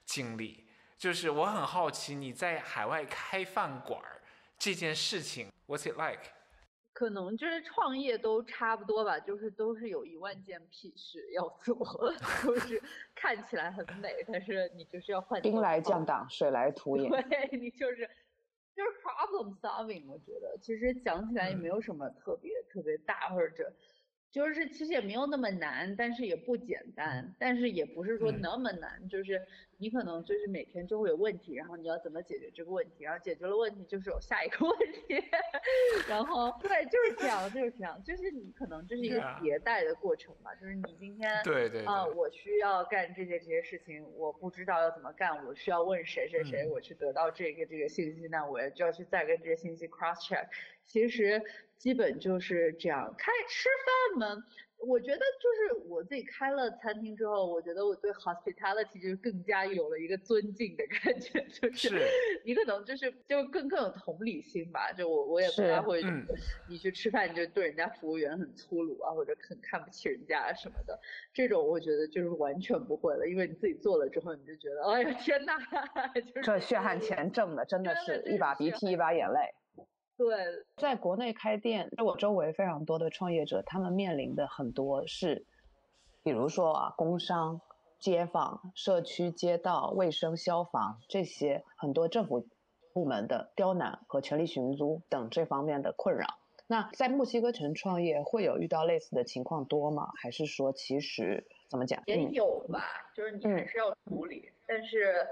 [0.05, 0.65] 经历。
[0.97, 4.01] 就是我很好奇，你在海外开饭馆
[4.57, 6.31] 这件事情，What's it like？
[7.01, 11.75] 可能就是创业都差不多吧，就是都是有一万件屁事要做，
[12.45, 12.83] 就是
[13.15, 15.41] 看起来很美，但是你就是要换。
[15.41, 17.11] 兵来将挡，水来土掩。
[17.11, 18.07] 对 你就是
[18.77, 23.73] 就是 problem solving，我觉得其实讲起来也没有什么特别特别大或者。
[24.31, 29.41] 就是其实也没有那么难，但是也不简单，但是也不是说那么难，就是
[29.81, 35.21] 你可能就是每天就会有问题，然后你要怎么解决这个问题，然后解决了问题就是有下一个问题，
[36.07, 50.47] 然后 对，就是这样，就是这样，就是你可能这是一个迭代的过程吧，就是你今天对对啊，我需要干这些这些事情，我不知道要怎么干，我需要问谁谁谁，我去得到这个这个信息，那我也就要去再跟这些信息 cross check，
[50.85, 51.43] 其实。
[51.81, 53.15] 基本就是这样。
[53.17, 54.45] 开吃饭嘛，
[54.83, 62.01] 我觉得就是我自己开了餐厅之后，我觉得我对 hospitality 就更加有了一个尊敬的感觉， 就是
[62.45, 64.91] 你可能就是就更更有同理心吧。
[64.93, 66.03] 就我我也不太会，
[66.69, 70.99] 你去吃饭你就对人家服务员很粗鲁啊，或者很看不起人家什么的，
[71.33, 75.53] 这种我觉得就是完全不会了，因为你自己做了之后，你就觉得哎呀天呐，
[76.43, 79.41] 这血汗钱挣的真的是一把鼻涕一把眼泪。
[80.21, 80.37] 对，
[80.77, 85.47] 在国内开店，我周围非常多的创业者，他们面临的很多是，
[86.23, 87.63] 比如说啊，工商、
[87.99, 92.47] 街坊、社区、街道、卫生、消防这些很多政府
[92.93, 96.27] 部门的刁难和权力寻租等这方面的困扰。
[96.67, 100.11] 那在墨西哥城创业会有遇到类似的情况多吗？
[100.21, 102.85] 还是说其实怎么讲也有吧？
[103.17, 105.27] 就是你还是要处理，但是。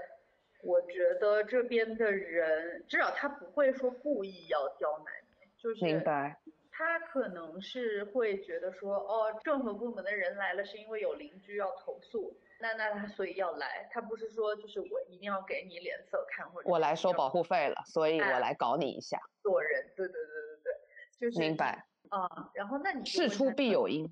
[0.61, 6.39] 我觉得这边的人至少他不会说故意要刁难你，就是明白。
[6.71, 19.19] 他可能是会觉得说，哦，政府部门的人来了是因为有邻居要投诉，那那他所以要来，他不是说就是我一定要给你脸色看或者我来收保护费了，所以我来搞你一下。
[19.41, 21.85] 做人，对对对对对，就是明白。
[22.09, 24.11] 啊，然后那你事出必有因。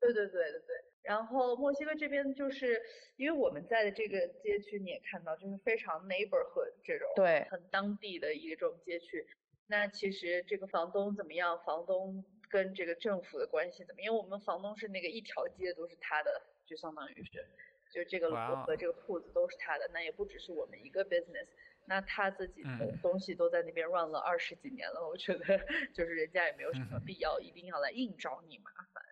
[0.00, 0.84] 对对对对对。
[1.02, 2.80] 然后墨西哥这边就是
[3.16, 9.26] 因为我们在的这个街区，你也看到，就是非常 neighborhood 这种，对，很当地的一种街区。
[9.66, 11.58] 那其实这个房东怎么样？
[11.64, 14.00] 房东跟这个政府的关系怎么？
[14.02, 17.46] 因为我们房东是那个一条街都是他的，就相当于是，
[17.92, 19.90] 就这个楼和这个铺子都是他的。
[19.92, 21.46] 那也不只是我们一个 business，
[21.86, 25.44] 那他自己的东西都在那边 run 了二十几年了，我觉得
[25.94, 29.02] 就是人家也没有什么必要一定要来硬找你麻烦。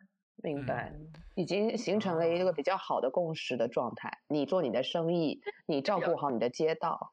[0.43, 0.93] 明白，
[1.35, 4.11] 已经形成了一个比较好的共识的状态。
[4.29, 7.13] 你做你的生意，你照顾好你的街道。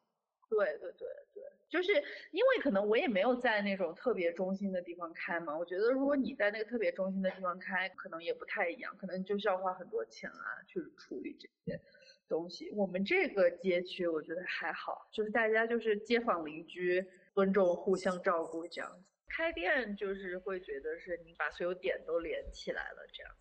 [0.50, 1.92] 对对对对，就是
[2.32, 5.58] 因为可能我也没有在那种特别中心的地方开嘛。
[5.58, 11.82] 我觉得如果你在那个特别中心的地方开，可能也不太一样，可能就是要花很多钱啊去处理这些
[12.30, 12.72] 东西。
[12.72, 19.17] 我们这个街区我觉得还好，就是大家就是街坊邻居尊重、互相照顾这样子。
[19.28, 23.36] 开店就是会觉得是你把所有点都连起来了，这样，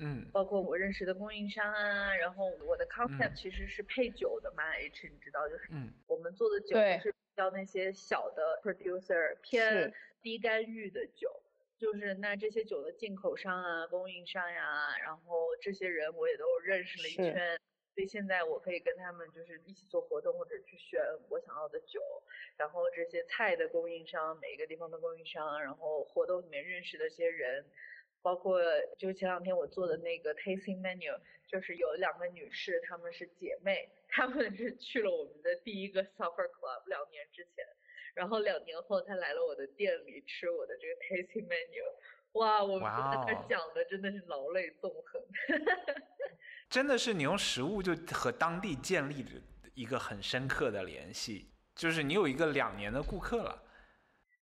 [0.00, 11.42] 嗯，包括我认识的供应商啊，然后我的 concept 其实是配酒的嘛，H 你知道就是，嗯，我们做的酒是叫那些小的 producer 偏低干预的酒，
[11.78, 17.58] 就是那这些酒的进口商啊、供应商呀，然后这些人我也都认识了一圈。
[18.00, 20.98] 所以现在我可以跟他们就是一起做活动，或者去选
[21.28, 22.00] 我想要的酒，
[22.56, 27.62] 然后这些菜的供应商，每一个地方的供应商，然后活动里面认识的一些人，
[28.22, 28.58] 包括
[28.96, 31.14] 就前两天我做的那个 tasting menu，
[31.46, 37.66] 就是有两个女士，她们是姐妹，她们是去了我们的第一个 supper club 两年之前，
[38.14, 41.84] 然后两年后她来了我的店里吃我的这个 tasting menu，
[42.32, 45.22] 哇，我们在那讲的真的是劳累纵横。
[46.70, 49.30] 真的是你用食物就和当地建立了
[49.74, 53.60] 一个很深刻的联系，就是你有一个两年的顾客了。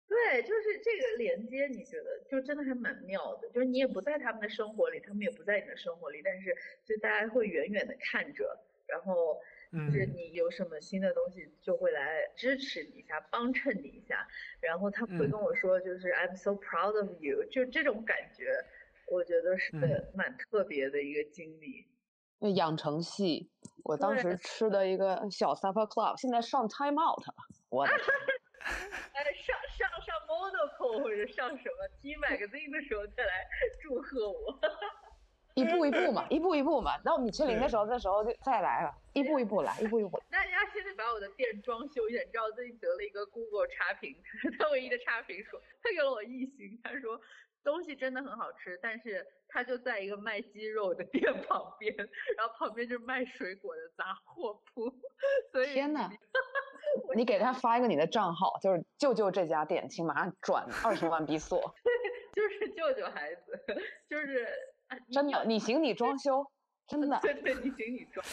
[0.07, 3.47] 对，就是这个连接，你觉得就真的还蛮妙的。
[3.49, 8.57] 就是你也不在他们的生活里，他们也不在你的生活里，但是就大家会远远的看着，
[8.87, 9.39] 然后
[9.71, 14.27] 就是你有什么新的东西就会来支持你一下，帮衬你一下，
[14.61, 18.51] 然后他会跟我说，就是 I'm so proud of you，就这种感觉，
[19.11, 19.75] 我觉得是
[20.15, 21.85] 蛮特别的一个经历。
[22.39, 23.49] 那养成系，
[23.83, 27.33] 我当时吃的一个小 Supper Club，现在上 Time Out 了，
[27.69, 27.93] 我的。
[28.65, 33.47] 哎，上上上 Monaco 或者上什么 T Magazine 的时候再来
[33.81, 34.59] 祝贺我。
[35.53, 36.97] 一步一步嘛， 一步一步嘛。
[36.97, 40.19] 到米其林的时候，那时候就再来了，一步一步来，一步一步。
[40.29, 44.13] 大家现在把我的店装修一下，你知道最近得了一个 Google 差评，
[44.59, 47.21] 他唯一的差评说，他给了我一星，他说
[47.65, 51.93] 东西真的很好吃，但是他就在一个卖鸡肉的店 旁边，
[52.37, 54.89] 然后旁边就是卖水果的杂货铺。
[55.51, 56.09] 所以天哪，
[57.15, 61.59] 你给他发一个你的账号，就是救救这家店，请马上转 二十万比索。
[62.35, 63.65] 就是救救孩子，
[64.07, 64.47] 就是。
[65.11, 66.45] 真的，你行你装修，
[66.87, 68.23] 真的，对对，你行你装，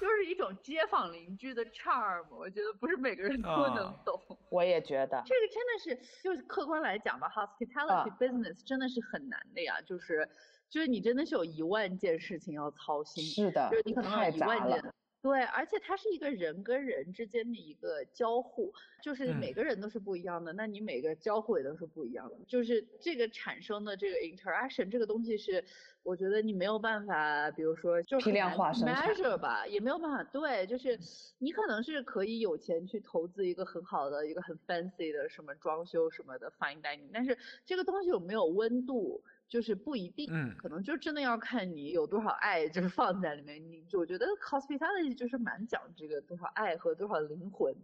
[0.00, 4.20] 就是一种街坊邻居的 charm，我觉得不是每个人都能懂。
[4.50, 10.28] 我也觉得，这个真的是，就是客观来讲吧，hospitality business 真的是很难的呀，就是，
[10.68, 14.82] 就是你真的是有一万件事情要操心，是的，就是你可能有一万件。
[15.26, 18.72] 对，而且它是一个人跟人之间的一个交互，
[19.02, 25.64] 就是每个人都是不一样的，那你每个交互也都是不一样的，就是这个产生的这个 interaction 这个东西是，
[26.04, 30.96] 我觉得你没有办法，比如说就批量化生产 measure 吧，也没有办法，对，就是
[31.38, 39.24] 你可能是可以有钱去投资一个很好的一个很 fancy 的什么装修什么的 fine dining，但是这个东西有没有温度？
[39.48, 43.62] 就是不一定，嗯，可能就真的要看你有多少爱，就是 放在里面。
[43.70, 47.74] 你我觉得 hospitality 就是蛮讲这个多少爱和多少灵魂，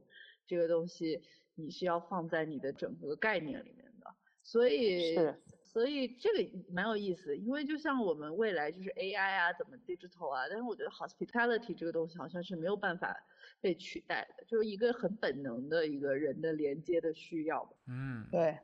[0.47, 1.23] 这个东西
[1.55, 4.15] 你是要放在你的整个概念里面的。
[4.43, 5.15] 所以，
[5.63, 13.17] 所以这个蛮有意思，因为就像我们未来就是 AI 啊，怎么 digital 啊，但是我觉得 hospitality 这个东西好像是没有办法
[13.61, 17.73] 被取代的，就是一个很本能的一个人的连接的需要。
[17.87, 18.59] 嗯，对。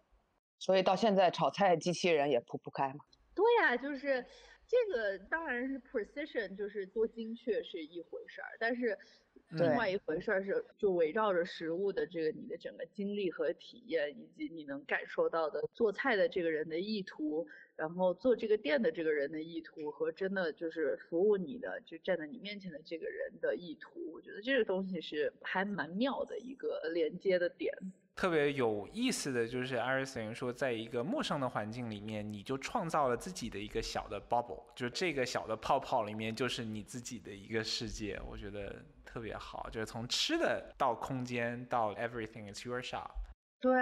[0.58, 3.00] 所以到现在炒菜机器人也铺不开嘛？
[3.34, 4.24] 对呀，就是
[4.66, 8.98] 这个当然是 precision，就是多精确是一回事儿，但是
[9.50, 17.46] 另外一回事儿是就围绕着食物的这个你的整个经历和体验，以及你能感受到的做菜的这个人的意图，
[17.76, 27.72] 然后做这个店的这个人的意图和真的就是服务你的就站在你面前的这个人的意图，我觉得这个东西是还蛮妙的一个连接的点。
[28.18, 43.12] 特别有意思的就是，艾瑞斯等于说，在一个陌生的环境里面，你就创造了自己的一个小的 bubble，就这个小的泡泡里面就是你自己的一个世界，我觉得特别好，就是从吃的到空间到 everything is your shop。
[43.60, 43.72] 对，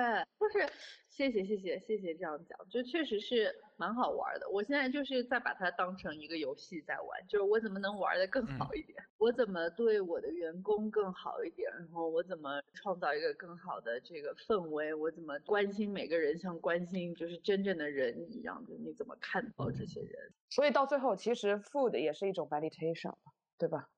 [0.41, 0.67] 就是
[1.11, 4.49] 谢谢谢谢谢谢这样讲，就确实是蛮好玩的。
[4.49, 20.33] 我现在就是在把它当成一个游戏在玩，就是我怎么能玩的更好一点，我怎么对我的员工更好一点，然后我怎么创造一个更好的这个氛围，我怎么关心每个人像关心就是真正的人一样的，你怎么看到这些人？
[20.49, 23.15] 所以到最后，其实 food 也是一种 meditation，
[23.59, 23.91] 对吧？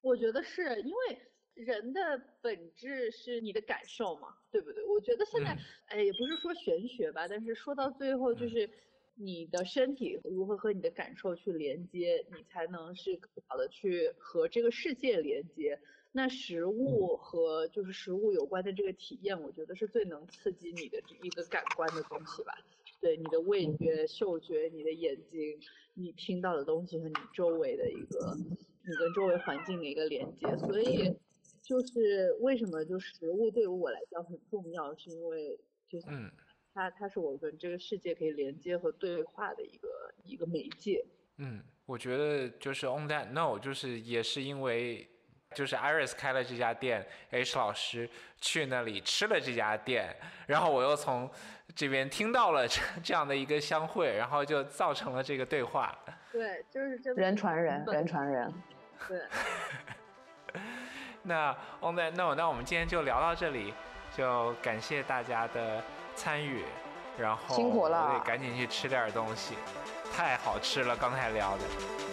[0.00, 1.29] 我觉得是因为。
[1.64, 4.84] 人的本质是你的感受嘛，对不对？
[4.84, 5.56] 我觉得现在，
[5.86, 8.68] 哎，也不是说玄学吧，但是说到最后，就是
[9.14, 15.78] 你的身体如何和你的感受去连接，你才能是更好的去和这个世界连接。
[16.12, 22.52] 那食物和就是食物有关的这个体验，我觉得是最能刺激你的一个感官的东西吧。
[23.00, 25.58] 对，你的味觉、嗅觉、你的眼睛，
[25.94, 31.14] 你听到的东西和你周围的一个，你跟周围环境的一个连接，所以。
[31.70, 35.56] 就是为什么就食物对于我来讲很重要，是因为
[35.88, 36.06] 就是
[36.74, 39.88] 它它是我跟这个世界可以连接和对话的一个
[40.24, 41.06] 一个媒介。
[41.36, 45.08] 嗯，我觉得就是 on that note，就是也是因为
[45.54, 48.10] 就是 Iris 开了这家店，H 老师
[48.40, 50.16] 去那里吃了这家店，
[50.48, 51.30] 然后我又从
[51.76, 55.96] 这边听到了这这样的一个相会，然后就造成了这个对话。
[56.32, 58.52] 对，就是这人传人，人传人。
[59.06, 59.20] 对。
[61.24, 63.74] 那 on that note，那我们今天就聊到这里，
[64.16, 65.82] 就感谢大家的
[66.14, 66.64] 参与，
[67.18, 69.54] 然后辛苦了，我得赶紧去吃点东西，
[70.16, 72.09] 太好吃了，刚才聊的。